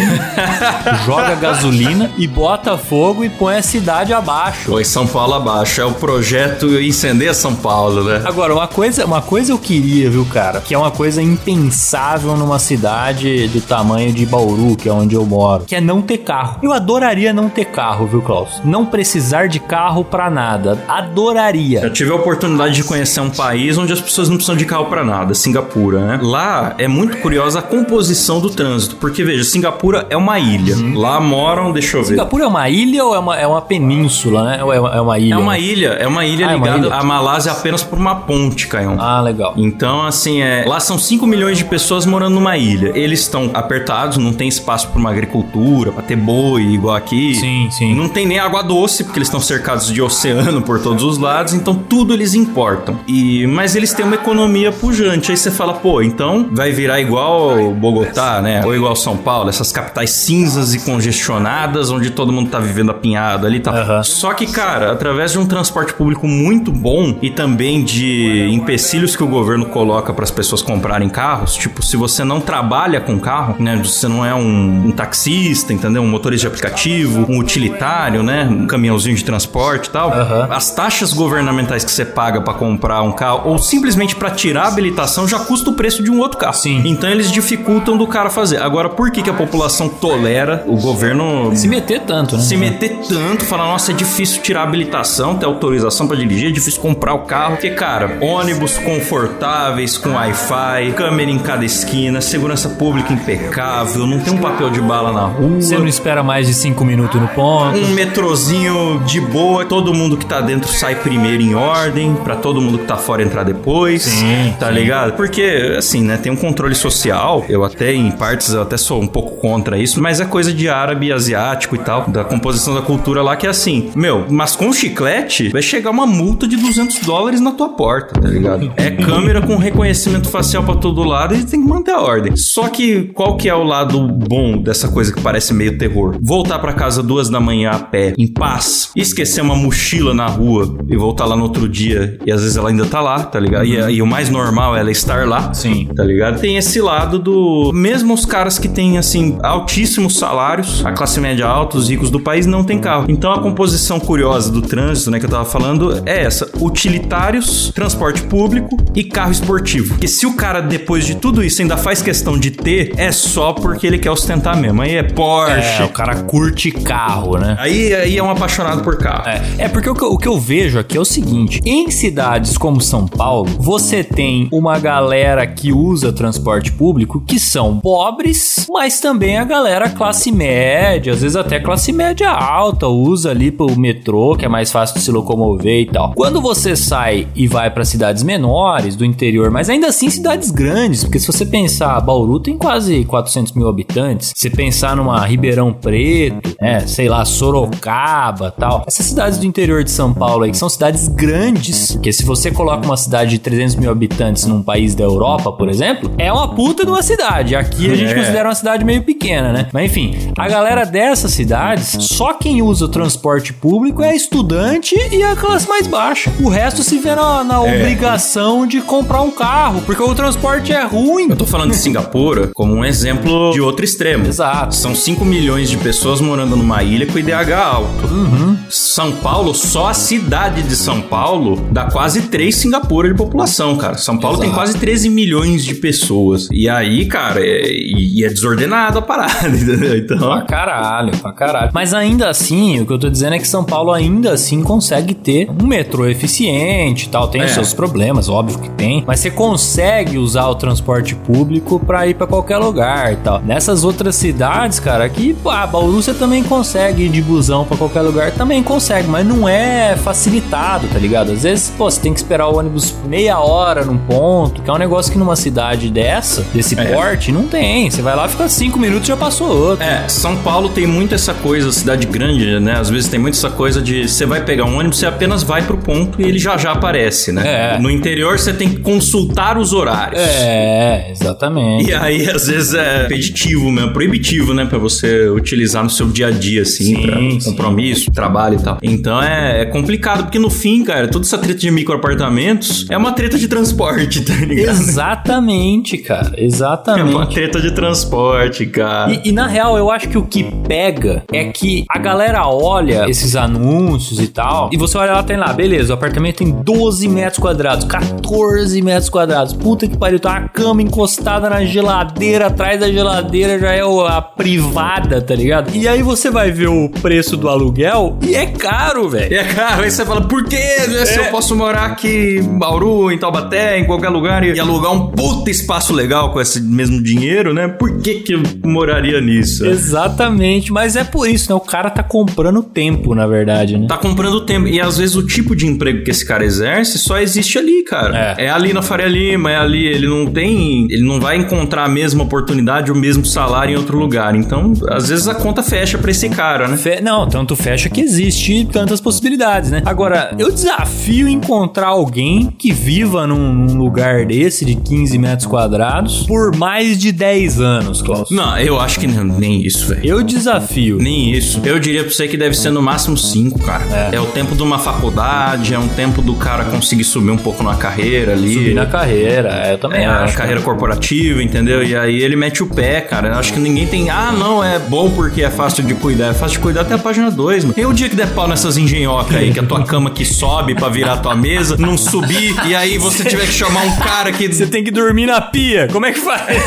[1.06, 4.70] joga gasolina e bota fogo e põe a cidade abaixo.
[4.70, 5.80] Põe São Paulo abaixo.
[5.80, 8.22] É o projeto Incender São Paulo, né?
[8.24, 10.60] Agora, uma coisa, uma coisa eu queria, viu, cara?
[10.60, 15.24] Que é uma coisa impensável numa cidade do tamanho de Bauru, que é onde eu
[15.24, 16.58] moro, que é não ter carro.
[16.62, 18.60] Eu adoraria não ter carro, viu, Klaus?
[18.64, 20.69] Não precisar de carro para nada.
[20.88, 21.80] Adoraria.
[21.80, 24.86] Eu tive a oportunidade de conhecer um país onde as pessoas não precisam de carro
[24.86, 26.20] para nada, Singapura, né?
[26.22, 30.76] Lá é muito curiosa a composição do trânsito, porque veja, Singapura é uma ilha.
[30.76, 30.98] Uhum.
[30.98, 32.08] Lá moram, deixa eu ver.
[32.10, 34.64] Singapura é uma ilha ou é uma, é uma península, né?
[34.64, 35.34] Ou é uma, é uma ilha?
[35.34, 36.94] É uma ilha, é uma ilha ah, ligada é uma ilha?
[36.94, 38.96] à Malásia apenas por uma ponte, Caião.
[38.98, 39.54] Ah, legal.
[39.56, 42.92] Então, assim, é, lá são 5 milhões de pessoas morando numa ilha.
[42.94, 47.34] Eles estão apertados, não tem espaço para uma agricultura, para ter boi igual aqui.
[47.34, 47.94] Sim, sim.
[47.94, 51.54] Não tem nem água doce, porque eles estão cercados de oceano por todos os lados,
[51.54, 52.98] então tudo eles importam.
[53.06, 55.30] E mas eles têm uma economia pujante.
[55.30, 58.64] Aí você fala, pô, então vai virar igual Bogotá, né?
[58.64, 63.46] Ou igual São Paulo, essas capitais cinzas e congestionadas, onde todo mundo tá vivendo apinhado
[63.46, 63.70] ali, tá.
[63.72, 64.04] Uhum.
[64.04, 69.22] Só que, cara, através de um transporte público muito bom e também de empecilhos que
[69.22, 71.54] o governo coloca para as pessoas comprarem carros.
[71.54, 73.76] Tipo, se você não trabalha com carro, né?
[73.82, 76.02] Você não é um, um taxista, entendeu?
[76.02, 78.48] Um motorista de aplicativo, um utilitário, né?
[78.50, 80.10] Um caminhãozinho de transporte e tal.
[80.50, 84.68] As taxas governamentais que você paga para comprar um carro ou simplesmente para tirar a
[84.68, 86.54] habilitação já custa o preço de um outro carro.
[86.54, 86.82] Sim.
[86.84, 88.58] Então eles dificultam do cara fazer.
[88.62, 92.42] Agora, por que, que a população tolera o governo Se meter tanto, né?
[92.42, 96.52] se meter tanto, falar, nossa, é difícil tirar a habilitação, ter autorização pra dirigir, é
[96.52, 97.52] difícil comprar o carro.
[97.52, 104.32] Porque, cara, ônibus confortáveis, com Wi-Fi, câmera em cada esquina, segurança pública impecável, não tem
[104.32, 105.60] um papel de bala na rua.
[105.60, 107.78] Você não espera mais de cinco minutos no ponto.
[107.78, 112.60] Um metrozinho de boa, todo mundo que tá dentro sai primeiro em ordem, pra todo
[112.60, 114.02] mundo que tá fora entrar depois.
[114.02, 114.74] Sim, tá sim.
[114.74, 115.14] ligado?
[115.14, 117.44] Porque, assim, né, tem um controle social.
[117.48, 120.68] Eu até, em partes, eu até sou um pouco contra isso, mas é coisa de
[120.68, 124.72] árabe, asiático e tal, da composição da cultura lá, que é assim, meu, mas com
[124.72, 128.72] chiclete vai chegar uma multa de 200 dólares na tua porta, tá ligado?
[128.76, 132.36] É câmera com reconhecimento facial pra todo lado e tem que manter a ordem.
[132.36, 136.16] Só que qual que é o lado bom dessa coisa que parece meio terror?
[136.22, 140.76] Voltar pra casa duas da manhã a pé, em paz, esquecer uma mochila na rua
[140.88, 143.64] e voltar lá no outro dia e às vezes ela ainda tá lá, tá ligado?
[143.64, 145.52] E, e o mais normal é ela estar lá.
[145.54, 145.88] Sim.
[145.96, 146.40] Tá ligado?
[146.40, 147.70] Tem esse lado do.
[147.74, 152.20] Mesmo os caras que têm, assim, altíssimos salários, a classe média alta, os ricos do
[152.20, 153.06] país, não tem carro.
[153.08, 158.22] Então a composição curiosa do trânsito, né, que eu tava falando, é essa: utilitários, transporte
[158.22, 159.88] público e carro esportivo.
[159.90, 163.52] Porque se o cara, depois de tudo isso, ainda faz questão de ter, é só
[163.52, 164.82] porque ele quer ostentar mesmo.
[164.82, 165.82] Aí é Porsche.
[165.82, 167.56] É, o cara curte carro, né?
[167.58, 169.28] Aí, aí é um apaixonado por carro.
[169.28, 171.90] É, é porque o que, eu- o que eu vejo aqui é o seguinte: em
[171.90, 178.66] cidades como São Paulo, você tem uma galera que usa transporte público que são pobres,
[178.68, 183.78] mas também a galera classe média, às vezes até classe média alta, usa ali pro
[183.78, 186.12] metrô, que é mais fácil de se locomover e tal.
[186.14, 191.04] Quando você sai e vai pra cidades menores, do interior, mas ainda assim cidades grandes,
[191.04, 196.56] porque se você pensar, Bauru tem quase 400 mil habitantes, se pensar numa Ribeirão Preto,
[196.60, 198.84] é, sei lá, Sorocaba tal.
[198.86, 202.50] Essas cidades do interior de São Paulo aí, que são cidades grandes, porque se você
[202.50, 206.54] coloca uma cidade de 300 mil habitantes num país da Europa, por exemplo, é uma
[206.54, 207.54] puta de uma cidade.
[207.54, 208.14] Aqui a gente É.
[208.14, 209.66] considera uma cidade meio pequena, né?
[209.74, 215.22] Mas enfim, a galera dessas cidades, só quem usa o transporte público é estudante e
[215.22, 216.32] a classe mais baixa.
[216.40, 217.76] O resto se vê na, na É.
[217.76, 221.26] obrigação de comprar um carro, porque o transporte é ruim.
[221.28, 224.26] Eu tô falando de Singapura como um exemplo de outro extremo.
[224.26, 224.74] Exato.
[224.74, 228.06] São 5 milhões de pessoas morando numa ilha com IDH alto.
[228.06, 228.56] Uhum.
[228.70, 233.94] São Paulo, só a cidade de São Paulo dá quase 3 Singapura de população, cara.
[233.98, 234.60] São Paulo tem Exato.
[234.60, 236.48] quase 13 milhões de pessoas.
[236.52, 239.96] E aí, cara, é, e é desordenado a parada, entendeu?
[239.98, 240.18] Então.
[240.18, 241.70] Pra caralho, pra caralho.
[241.74, 245.12] Mas ainda assim, o que eu tô dizendo é que São Paulo ainda assim consegue
[245.12, 247.26] ter um metrô eficiente e tal.
[247.28, 247.54] Tem os É.
[247.54, 249.02] seus problemas, óbvio que tem.
[249.06, 253.40] Mas você consegue usar o transporte público pra ir pra qualquer lugar e tal.
[253.42, 257.76] Nessas outras cidades, cara, aqui, pô, a Bauru você também consegue ir de busão pra
[257.76, 258.30] qualquer lugar.
[258.30, 261.32] Também consegue, mas não é facilitado, tá ligado?
[261.32, 264.72] Às vezes, pô, você tem que esperar o ônibus meia hora num ponto, que é
[264.72, 266.84] um negócio que numa cidade dessa, desse É.
[266.94, 267.90] porte, não tem.
[267.90, 269.84] Você vai lá, fica cinco minutos e já passou outro.
[269.84, 272.76] É, São Paulo tem muito essa coisa, cidade grande, né?
[272.78, 275.62] Às vezes tem muito essa coisa de você vai pegar um ônibus, você apenas vai
[275.62, 277.74] pro ponto e ele já já aparece, né?
[277.76, 277.78] É.
[277.78, 280.20] No interior você tem que consultar os horários.
[280.20, 281.88] É, exatamente.
[281.90, 284.64] E aí, às vezes, é impeditivo mesmo, proibitivo, né?
[284.64, 287.38] Pra você utilizar no seu dia a dia, assim, Sim, pra sim.
[287.44, 288.78] compromisso, trabalho e tal.
[288.82, 293.12] Então é, é complicado, porque no fim, cara, toda essa treta de microapartamentos é uma
[293.12, 294.76] treta de transporte, tá ligado?
[294.76, 296.32] Exatamente, cara.
[296.36, 297.34] É uma Exatamente.
[297.34, 299.12] treta de transporte, cara.
[299.12, 303.08] E, e, na real, eu acho que o que pega é que a galera olha
[303.08, 307.08] esses anúncios e tal, e você olha lá, tem lá, beleza, o apartamento tem 12
[307.08, 309.52] metros quadrados, 14 metros quadrados.
[309.52, 314.22] Puta que pariu, tá uma cama encostada na geladeira, atrás da geladeira já é a
[314.22, 315.74] privada, tá ligado?
[315.74, 319.32] E aí você vai ver o preço do aluguel e é caro, velho.
[319.32, 320.56] E é caro, aí você fala, por quê?
[320.88, 321.26] né, Se É.
[321.26, 325.50] eu posso morar aqui em Bauru, em Taubaté, em qualquer lugar e alugar um puta
[325.50, 327.68] espaço legal com esse mesmo dinheiro, né?
[327.68, 329.64] Por que que eu moraria nisso?
[329.66, 331.54] Exatamente, mas é por isso, né?
[331.56, 333.86] O cara tá comprando tempo, na verdade, né?
[333.88, 334.66] Tá comprando tempo.
[334.66, 338.34] E às vezes o tipo de emprego que esse cara exerce só existe ali, cara.
[338.38, 338.46] É.
[338.46, 339.86] É, ali na Faria Lima, é ali.
[339.86, 340.86] Ele não tem.
[340.90, 344.34] Ele não vai encontrar a mesma oportunidade, o mesmo salário em outro lugar.
[344.34, 346.76] Então, às vezes a conta fecha pra esse cara, né?
[346.76, 349.39] Fe- Não, tanto fecha que existe tantas possibilidades,
[349.70, 349.82] né?
[349.84, 356.24] Agora, eu desafio encontrar alguém que viva num, num lugar desse de 15 metros quadrados
[356.26, 358.30] por mais de 10 anos, Klaus.
[358.30, 360.00] Não, eu acho que nem, nem isso, velho.
[360.04, 360.98] Eu desafio.
[360.98, 361.60] Nem isso.
[361.64, 363.84] Eu diria pra você que deve ser no máximo cinco, cara.
[364.12, 364.20] É.
[364.20, 367.74] o tempo de uma faculdade, é um tempo do cara conseguir subir um pouco na
[367.74, 368.54] carreira ali.
[368.54, 370.36] Subir na carreira, é, eu também É, acho.
[370.36, 371.82] carreira corporativa, entendeu?
[371.82, 373.28] E aí ele mete o pé, cara.
[373.28, 374.10] Eu acho que ninguém tem.
[374.10, 376.28] Ah, não, é bom porque é fácil de cuidar.
[376.28, 377.74] É fácil de cuidar até a página 2, mano.
[377.76, 380.74] E o dia que der pau nessas engenhocas aí, que a tua cama que sobe
[380.74, 384.32] pra virar a tua mesa, não subir, e aí você tiver que chamar um cara
[384.32, 384.48] que.
[384.52, 385.88] Você tem que dormir na pia.
[385.92, 386.62] Como é que faz?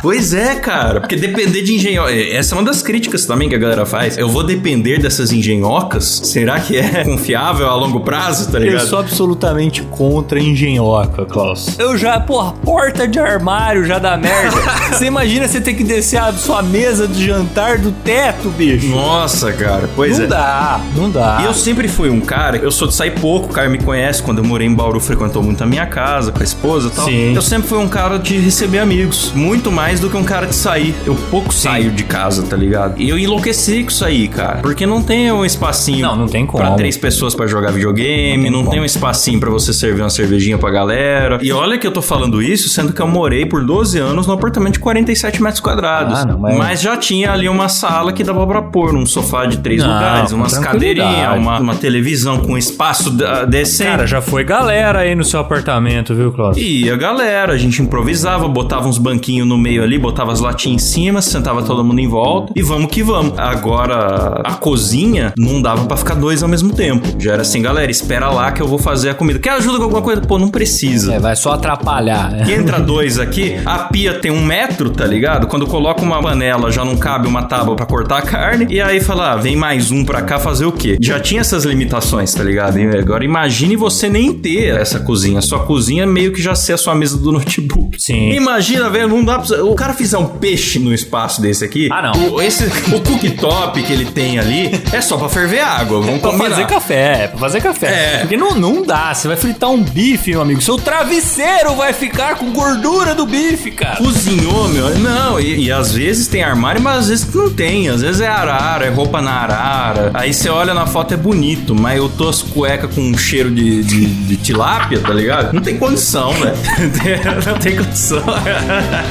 [0.00, 1.00] Pois é, cara.
[1.00, 2.12] Porque depender de engenhoca.
[2.12, 4.16] Essa é uma das críticas também que a galera faz.
[4.18, 6.20] Eu vou depender dessas engenhocas?
[6.24, 8.86] Será que é confiável a longo prazo, tá Eu ligado?
[8.86, 11.78] sou absolutamente contra engenhoca, Klaus.
[11.78, 14.56] Eu já, porra, porta de armário já dá merda.
[14.92, 18.86] Você imagina você ter que descer a sua mesa de jantar do teto, bicho?
[18.88, 19.88] Nossa, cara.
[19.94, 20.28] Pois não é.
[20.28, 21.38] dá, não dá.
[21.42, 24.22] E eu sempre fui um cara, eu sou de sair pouco, o cara me conhece,
[24.22, 27.04] quando eu morei em Bauru, frequentou muito a minha casa, com a esposa e tal.
[27.06, 27.34] Sim.
[27.34, 30.54] Eu sempre fui um cara de receber amigos, muito mais do que um cara de
[30.54, 30.94] sair.
[31.06, 33.00] Eu pouco saio de casa, tá ligado?
[33.00, 34.58] E eu enlouqueci com isso aí, cara.
[34.58, 36.62] Porque não tem um espacinho Não, não tem como.
[36.64, 38.82] pra três pessoas pra jogar videogame, não, Não tem tem como.
[38.82, 41.38] um espacinho pra você servir uma cervejinha pra galera.
[41.42, 44.32] E olha que eu tô falando isso, sendo que eu morei por 12 anos no
[44.32, 46.18] apartamento de 47 metros quadrados.
[46.20, 49.46] Ah, não, mas- mas já tinha ali uma sala que dava pra pôr um sofá
[49.46, 50.83] de três Não, lugares, umas tranquilidade.
[50.94, 53.90] Cadeirinhas, uma, uma televisão com espaço da- decente.
[53.90, 56.56] Cara, já foi galera aí no seu apartamento, viu, Klaus?
[56.56, 60.82] E a galera, a gente improvisava, botava uns banquinhos no meio ali, botava as latinhas
[60.82, 63.38] em cima, sentava todo mundo em volta e vamos que vamos.
[63.38, 67.06] Agora, a cozinha não dava pra ficar dois ao mesmo tempo.
[67.18, 69.38] Já era assim, galera, espera lá que eu vou fazer a comida.
[69.38, 70.20] Quer ajuda com alguma coisa?
[70.20, 71.14] Pô, não precisa.
[71.14, 72.30] É, vai só atrapalhar.
[72.30, 72.44] né?
[72.54, 75.46] Entra dois aqui, a pia tem um metro, tá ligado?
[75.46, 78.66] Quando coloca uma panela, já não cabe uma tábua pra cortar a carne.
[78.70, 80.96] E aí fala, ah, vem mais um pra cá fazer o quê?
[81.00, 82.78] Já tinha essas limitações, tá ligado?
[82.78, 85.40] E agora imagine você nem ter essa cozinha.
[85.40, 87.96] Sua cozinha meio que já ser a sua mesa do notebook.
[88.00, 88.32] Sim.
[88.32, 89.64] Imagina, velho, não dá pra...
[89.64, 91.88] O cara fizer um peixe no espaço desse aqui.
[91.92, 92.34] Ah, não.
[92.34, 96.00] O, esse, o cooktop que ele tem ali é só pra ferver água.
[96.00, 96.50] Vamos Pra combinar.
[96.50, 97.86] fazer café, é pra fazer café.
[97.86, 98.18] É.
[98.20, 99.12] Porque não, não dá.
[99.14, 100.60] Você vai fritar um bife, meu amigo.
[100.60, 103.96] Seu travesseiro vai ficar com gordura do bife, cara.
[103.96, 104.98] Cozinhou, meu.
[104.98, 107.88] Não, e, e às vezes tem armário, mas às vezes não tem.
[107.88, 110.10] Às vezes é arara, é roupa na arara.
[110.14, 113.50] Aí você olha na foto é bonito, mas eu tô as cueca com um cheiro
[113.50, 115.52] de, de, de tilápia, tá ligado?
[115.52, 116.56] Não tem condição, velho.
[117.46, 118.22] não tem condição.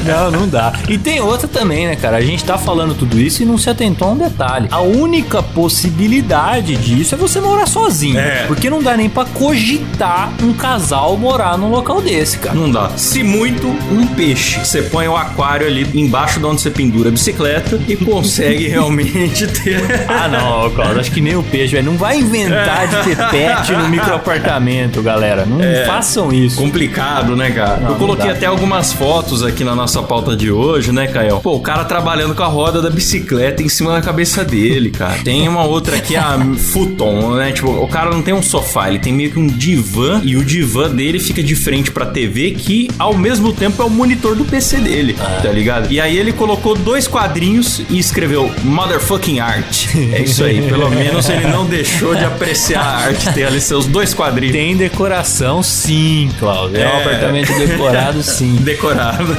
[0.06, 0.74] Não, não dá.
[0.88, 2.18] E tem outra também, né, cara?
[2.18, 4.68] A gente tá falando tudo isso e não se atentou a um detalhe.
[4.72, 8.18] A única possibilidade disso é você morar sozinho.
[8.18, 8.46] É.
[8.48, 12.56] Porque não dá nem pra cogitar um casal morar num local desse, cara.
[12.56, 12.90] Não dá.
[12.96, 14.60] Se muito, um peixe.
[14.60, 19.48] Você põe o aquário ali embaixo de onde você pendura a bicicleta e consegue realmente
[19.48, 19.82] ter.
[20.08, 21.86] Ah, não, Claudio, acho que nem o peixe, velho.
[21.92, 25.46] Não vai inventar de ter pet no microapartamento, galera.
[25.46, 26.58] Não façam isso.
[26.58, 27.78] Complicado, né, cara?
[27.78, 28.34] Não, eu coloquei dá.
[28.34, 31.40] até algumas fotos aqui na nossa pauta de hoje, né, Caio?
[31.40, 35.20] Pô, o cara trabalhando com a roda da bicicleta em cima da cabeça dele, cara.
[35.24, 37.52] Tem uma outra aqui, a futon, né?
[37.52, 40.44] Tipo, o cara não tem um sofá, ele tem meio que um divã e o
[40.44, 44.46] divã dele fica de frente pra TV que ao mesmo tempo é o monitor do
[44.46, 45.92] PC dele, tá ligado?
[45.92, 49.88] E aí ele colocou dois quadrinhos e escreveu Motherfucking Art.
[50.14, 53.86] É isso aí, pelo menos ele não deixou de apreciar a arte, ter ali seus
[53.86, 54.56] dois quadrinhos.
[54.56, 56.78] Tem decoração, sim, Cláudio.
[56.82, 57.02] É, um É.
[57.02, 58.56] apartamento decorado, sim.
[58.62, 59.36] Decorado.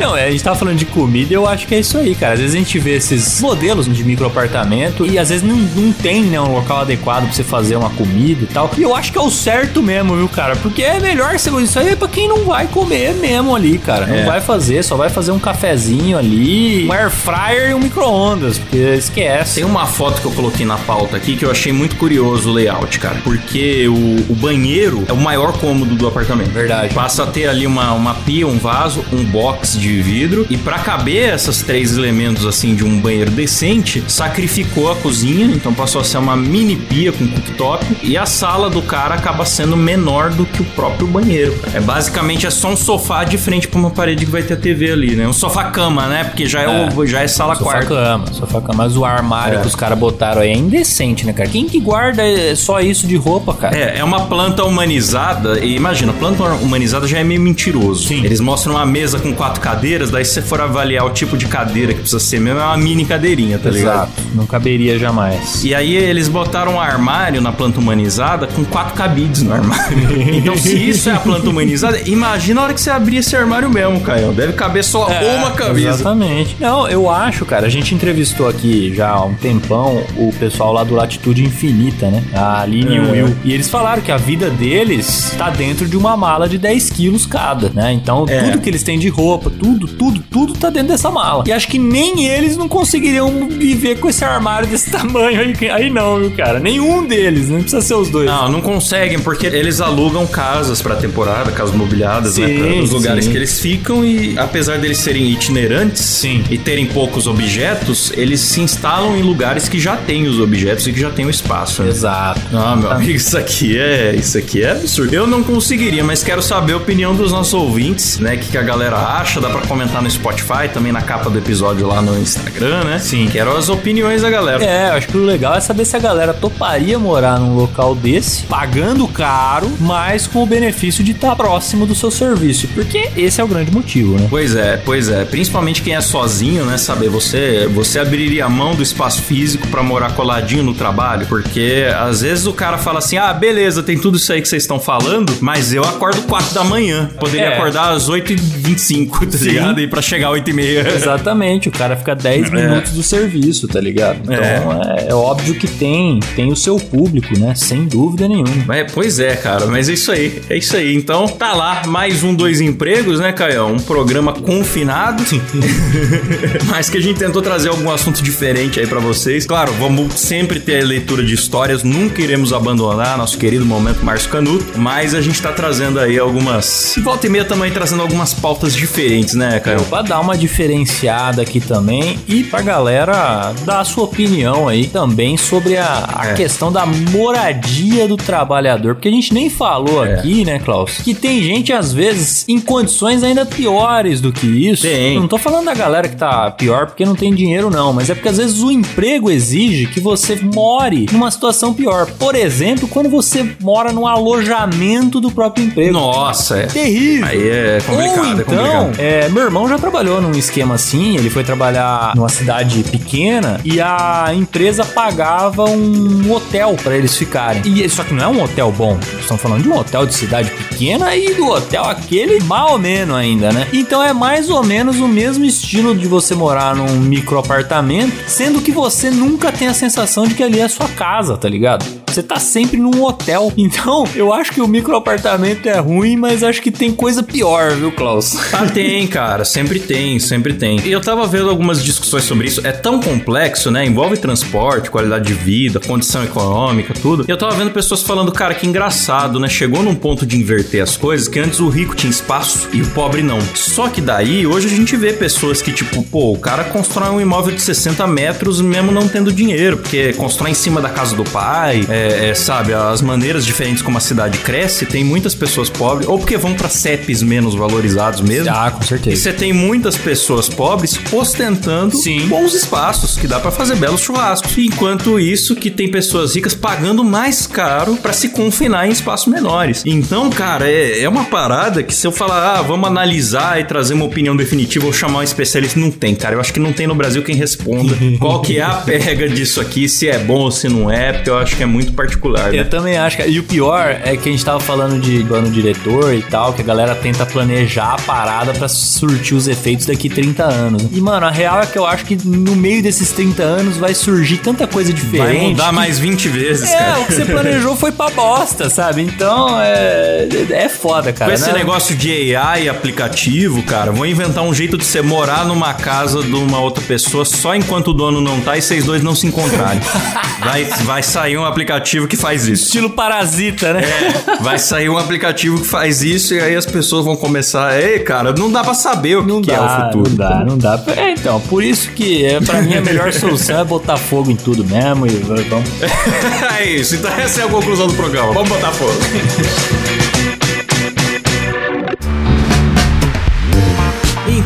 [0.00, 2.34] Não, é, a gente tá falando de comida, eu acho que é isso aí, cara.
[2.34, 6.22] Às vezes a gente vê esses modelos de microapartamento e às vezes não, não tem,
[6.22, 8.70] né, um local adequado pra você fazer uma comida e tal.
[8.76, 10.56] E eu acho que é o certo mesmo, viu, cara?
[10.56, 14.06] Porque é melhor você isso aí é pra quem não vai comer mesmo ali, cara.
[14.06, 14.24] Não É.
[14.24, 18.76] vai fazer, só vai fazer um cafezinho ali, um air fryer e um micro-ondas, porque
[18.76, 19.56] esquece.
[19.56, 22.52] Tem uma foto que eu coloquei na pauta aqui que eu achei muito curioso o
[22.52, 23.20] layout, cara.
[23.24, 26.50] Porque o, o banheiro é o maior cômodo do apartamento.
[26.50, 26.94] Verdade.
[26.94, 30.46] Passa a ter ali uma, uma pia, um vaso, um box de vidro.
[30.50, 35.46] E pra caber esses três elementos, assim, de um banheiro decente, sacrificou a cozinha.
[35.46, 37.84] Então passou a ser uma mini pia com cooktop.
[38.02, 41.54] E a sala do cara acaba sendo menor do que o próprio banheiro.
[41.74, 44.56] É basicamente é só um sofá de frente pra uma parede que vai ter a
[44.56, 45.26] TV ali, né?
[45.26, 46.24] Um sofá-cama, né?
[46.24, 47.88] Porque já é, o, já é sala quarto.
[47.88, 48.74] Sofá-cama, sofá-cama.
[48.78, 49.60] Mas o armário É.
[49.60, 51.48] que os caras botaram aí é indecente, né, cara?
[51.48, 53.76] Quem que guarda é, só isso de roupa, cara?
[53.76, 55.60] É, é uma planta humanizada.
[55.60, 58.08] E imagina, planta humanizada já é meio mentiroso.
[58.08, 58.24] Sim.
[58.24, 61.46] Eles mostram uma mesa com quatro cadeiras, daí se você for avaliar o tipo de
[61.46, 64.08] cadeira que precisa ser mesmo, é uma mini cadeirinha, tá ligado?
[64.08, 64.22] Exato.
[64.34, 65.64] Não caberia jamais.
[65.64, 69.98] E aí eles botaram um armário na planta humanizada com quatro cabides no armário.
[70.34, 73.70] então, se isso é a planta humanizada, imagina a hora que você abrir esse armário
[73.70, 74.32] mesmo, Caio.
[74.32, 75.88] Deve caber só uma camisa.
[75.90, 76.56] Exatamente.
[76.60, 80.84] Não, eu acho, cara, a gente entrevistou aqui já há um tempão o pessoal lá
[80.84, 82.22] do Latitude Infinita, né?
[82.34, 83.10] A Aline e o É.
[83.12, 83.36] Will.
[83.42, 87.24] E eles falaram que a vida deles tá dentro de uma mala de 10 quilos
[87.24, 87.92] cada, né?
[87.94, 88.42] Então, É.
[88.42, 91.44] tudo que eles têm de roupa, tudo, tudo, tudo tá dentro dessa mala.
[91.46, 95.90] E acho que nem eles não conseguiriam viver com esse armário desse tamanho aí, aí
[95.90, 96.60] não, viu, cara?
[96.60, 97.48] Nenhum deles.
[97.48, 98.26] Não precisa ser os dois.
[98.26, 102.46] Não, não conseguem, porque eles alugam casas pra temporada, casas mobiliadas, né?
[102.48, 103.30] Sim, Pra, os lugares sim.
[103.30, 106.44] que eles ficam e, apesar deles serem itinerantes Sim.
[106.50, 110.92] e terem poucos objetos, eles se instalam em lugares que já têm os objetos e
[110.98, 111.82] que já têm o espaço.
[111.82, 111.88] né?
[111.90, 112.40] Exato.
[112.52, 114.14] Ah, meu amigo, isso aqui é.
[114.14, 115.14] Isso aqui é absurdo.
[115.14, 118.34] Eu não conseguiria, mas quero saber a opinião dos nossos ouvintes, né?
[118.34, 119.40] O que, que a galera acha.
[119.40, 122.98] Dá pra comentar no Spotify, também na capa do episódio lá no Instagram, né?
[122.98, 123.28] Sim.
[123.30, 124.64] Quero as opiniões da galera.
[124.64, 127.94] É, eu acho que o legal é saber se a galera toparia morar num local
[127.94, 132.66] desse, pagando caro, mas com o benefício de estar próximo do seu serviço.
[132.68, 134.26] Porque esse é o grande motivo, né?
[134.28, 135.24] Pois é, pois é.
[135.24, 136.76] Principalmente quem é sozinho, né?
[136.76, 140.87] Saber, você, você abriria a mão do espaço físico pra morar coladinho no trabalho?
[141.26, 144.62] Porque às vezes o cara fala assim: ah, beleza, tem tudo isso aí que vocês
[144.62, 147.10] estão falando, mas eu acordo 4 da manhã.
[147.18, 147.54] Poderia É.
[147.54, 149.44] acordar às 8h25, tá Sim.
[149.46, 149.80] ligado?
[149.80, 150.86] E pra chegar às 8h30.
[150.96, 154.20] Exatamente, o cara fica 10 minutos do serviço, tá ligado?
[154.22, 155.06] Então é.
[155.08, 157.54] é óbvio que tem, tem o seu público, né?
[157.54, 158.76] Sem dúvida nenhuma.
[158.76, 160.94] É, pois é, cara, mas é isso aí, é isso aí.
[160.94, 163.72] Então, tá lá, mais um Dois Empregos, né, Caião?
[163.72, 165.22] Um programa confinado,
[166.68, 169.46] mas que a gente tentou trazer algum assunto diferente aí pra vocês.
[169.46, 174.78] Claro, vamos sempre ter leitura de histórias, nunca iremos abandonar nosso querido momento Márcio Canuto,
[174.78, 176.96] mas a gente tá trazendo aí algumas...
[176.96, 179.84] E volta e meia também trazendo algumas pautas diferentes, né, Caião?
[179.84, 185.36] Pra dar uma diferenciada aqui também e pra galera dar a sua opinião aí também
[185.36, 186.34] sobre a, a É.
[186.34, 188.94] questão da moradia do trabalhador.
[188.94, 190.14] Porque a gente nem falou É.
[190.14, 190.98] aqui, né, Klaus?
[190.98, 194.82] Que tem gente, às vezes, em condições ainda piores do que isso.
[194.82, 195.18] Tem.
[195.18, 197.92] Não tô falando da galera que tá pior porque não tem dinheiro, não.
[197.92, 200.67] Mas é porque às vezes o emprego exige que você more
[201.12, 202.06] numa situação pior.
[202.18, 205.92] Por exemplo, quando você mora no alojamento do próprio emprego.
[205.92, 206.66] Nossa, é.
[206.66, 207.26] Terrível.
[207.26, 209.00] Aí é complicado, Ou é então, complicado.
[209.00, 213.80] é, meu irmão já trabalhou num esquema assim, ele foi trabalhar numa cidade pequena e
[213.80, 217.62] a empresa pagava um hotel pra eles ficarem.
[217.64, 220.50] E só que não é um hotel bom, estamos falando de um hotel de cidade
[220.50, 223.66] pequena e do hotel aquele mal ou menos ainda, né?
[223.72, 228.60] Então é mais ou menos o mesmo estilo de você morar num micro apartamento, sendo
[228.60, 231.84] que você nunca tem a sensação de que ali é a sua casa, tá ligado?
[232.08, 233.52] Você tá sempre num hotel.
[233.68, 237.72] Então, eu acho que o micro apartamento é ruim, mas acho que tem coisa pior,
[237.72, 238.36] viu, Klaus?
[238.52, 239.44] Ah, tem, cara.
[239.44, 240.80] Sempre tem, sempre tem.
[240.80, 242.66] E eu tava vendo algumas discussões sobre isso.
[242.66, 243.84] É tão complexo, né?
[243.84, 247.24] Envolve transporte, qualidade de vida, condição econômica, tudo.
[247.28, 249.48] E eu tava vendo pessoas falando, cara, que engraçado, né?
[249.48, 252.86] Chegou num ponto de inverter as coisas que antes o rico tinha espaço e o
[252.90, 253.38] pobre não.
[253.54, 257.20] Só que daí, hoje a gente vê pessoas que, tipo, pô, o cara constrói um
[257.20, 261.24] imóvel de 60 metros mesmo não tendo dinheiro, porque constrói em cima da casa do
[261.24, 261.97] pai, é,
[262.28, 262.72] é, sabe?
[262.72, 266.68] As maneiras diferentes como a cidade cresce, tem muitas pessoas pobres, ou porque vão pra
[266.68, 268.50] CEPs menos valorizados mesmo.
[268.54, 269.16] Ah, com E certeza.
[269.22, 272.26] você tem muitas pessoas pobres ostentando Sim.
[272.28, 274.56] bons espaços, que dá pra fazer belos churrascos.
[274.58, 279.82] Enquanto isso, que tem pessoas ricas pagando mais caro pra se confinar em espaços menores.
[279.86, 283.94] Então, cara, é, é uma parada que se eu falar, ah, vamos analisar e trazer
[283.94, 286.34] uma opinião definitiva ou chamar um especialista, não tem, cara.
[286.36, 289.60] Eu acho que não tem no Brasil quem responda qual que é a pega disso
[289.60, 292.50] aqui, se é bom ou se não é, porque eu acho que é muito particular.
[292.52, 292.60] né?
[292.60, 293.22] Eu também acho que.
[293.28, 296.62] E o pior é que a gente tava falando de plano diretor e tal, que
[296.62, 300.82] a galera tenta planejar a parada pra surtir os efeitos daqui 30 anos.
[300.92, 303.94] E, mano, a real é que eu acho que no meio desses 30 anos vai
[303.94, 305.36] surgir tanta coisa diferente.
[305.38, 307.00] Vai mudar que- mais 20 vezes, É, cara.
[307.00, 309.02] o que você planejou foi pra bosta, sabe?
[309.02, 310.26] Então é.
[310.50, 311.30] É foda, cara.
[311.30, 311.58] Com esse né?
[311.58, 316.22] negócio de AI e aplicativo, cara, vão inventar um jeito de você morar numa casa
[316.22, 319.26] de uma outra pessoa só enquanto o dono não tá e vocês dois não se
[319.26, 319.80] encontrarem.
[320.40, 321.77] vai, vai sair um aplicativo
[322.08, 322.64] que faz isso.
[322.66, 323.82] Estilo parasita, né?
[323.82, 327.80] É, vai sair um aplicativo que faz isso e aí as pessoas vão começar.
[327.80, 330.10] Ei, cara, não dá pra saber o que, Não que dá, é o futuro.
[330.10, 330.82] não dá, não dá.
[330.96, 334.36] É, então, por isso que é, pra mim a melhor solução é botar fogo em
[334.36, 335.68] tudo mesmo e vamos.
[336.58, 338.32] é isso, então essa é a conclusão do programa.
[338.32, 338.92] Vamos botar fogo.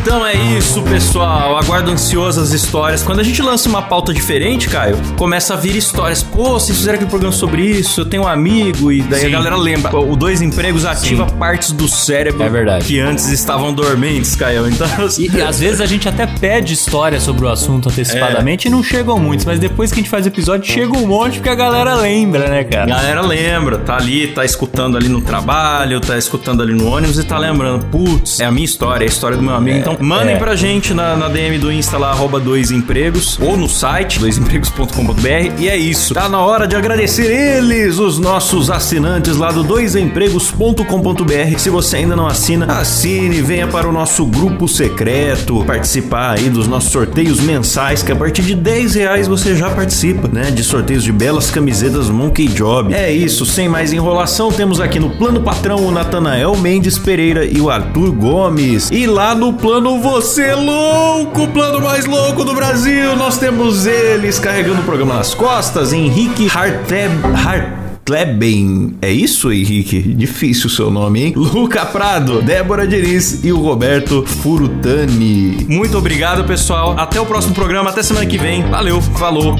[0.05, 1.57] Então é isso, pessoal.
[1.57, 3.01] Aguardo ansioso as histórias.
[3.01, 6.21] Quando a gente lança uma pauta diferente, Caio, começa a vir histórias.
[6.21, 9.27] Pô, vocês fizeram aquele programa sobre isso, eu tenho um amigo, e daí Sim.
[9.27, 9.95] a galera lembra.
[9.97, 12.85] O Dois Empregos ativa partes do cérebro É verdade.
[12.85, 14.67] que antes estavam dormentes, Caio.
[14.67, 14.85] Então.
[15.17, 18.83] E, e às vezes a gente até pede história sobre o assunto antecipadamente e não
[18.83, 21.55] chegam muitos, mas depois que a gente faz o episódio, chega um monte porque a
[21.55, 22.85] galera lembra, né, A cara?
[22.87, 27.23] galera lembra, tá ali, tá escutando ali no trabalho, tá escutando ali no ônibus e
[27.23, 29.77] tá lembrando, putz, é a minha história, é a história do meu amigo.
[29.79, 30.37] Então Então, mandem é.
[30.37, 35.59] pra gente na, na, DM do Insta lá, arroba dois empregos, ou no site, doisempregos.com.br.
[35.59, 36.13] E é isso.
[36.13, 41.57] Tá na hora de agradecer eles, os nossos assinantes lá do doisempregos.com.br.
[41.57, 46.67] Se você ainda não assina, assine, venha para o nosso grupo secreto, participar aí dos
[46.67, 50.51] nossos sorteios mensais, que a partir de 10 reais você já participa, né?
[50.51, 52.93] De sorteios de belas camisetas Monkey Job.
[52.93, 57.59] É isso, sem mais enrolação, temos aqui no plano patrão o Natanael Mendes Pereira e
[57.59, 58.89] o Arthur Gomes.
[58.91, 64.39] E lá no plano Você Louco, o plano mais louco do Brasil, nós temos eles
[64.39, 67.11] carregando o programa nas costas, Henrique Harteb.
[67.45, 68.95] Hart Kleben.
[69.01, 70.01] É isso, Henrique?
[70.01, 71.33] Difícil o seu nome, hein?
[71.35, 75.65] Luca Prado, Débora Diniz e o Roberto Furutani.
[75.69, 76.95] Muito obrigado, pessoal.
[76.97, 77.89] Até o próximo programa.
[77.89, 78.63] Até semana que vem.
[78.63, 79.55] Valeu, falou.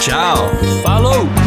[0.00, 0.50] Tchau.
[0.82, 1.45] Falou!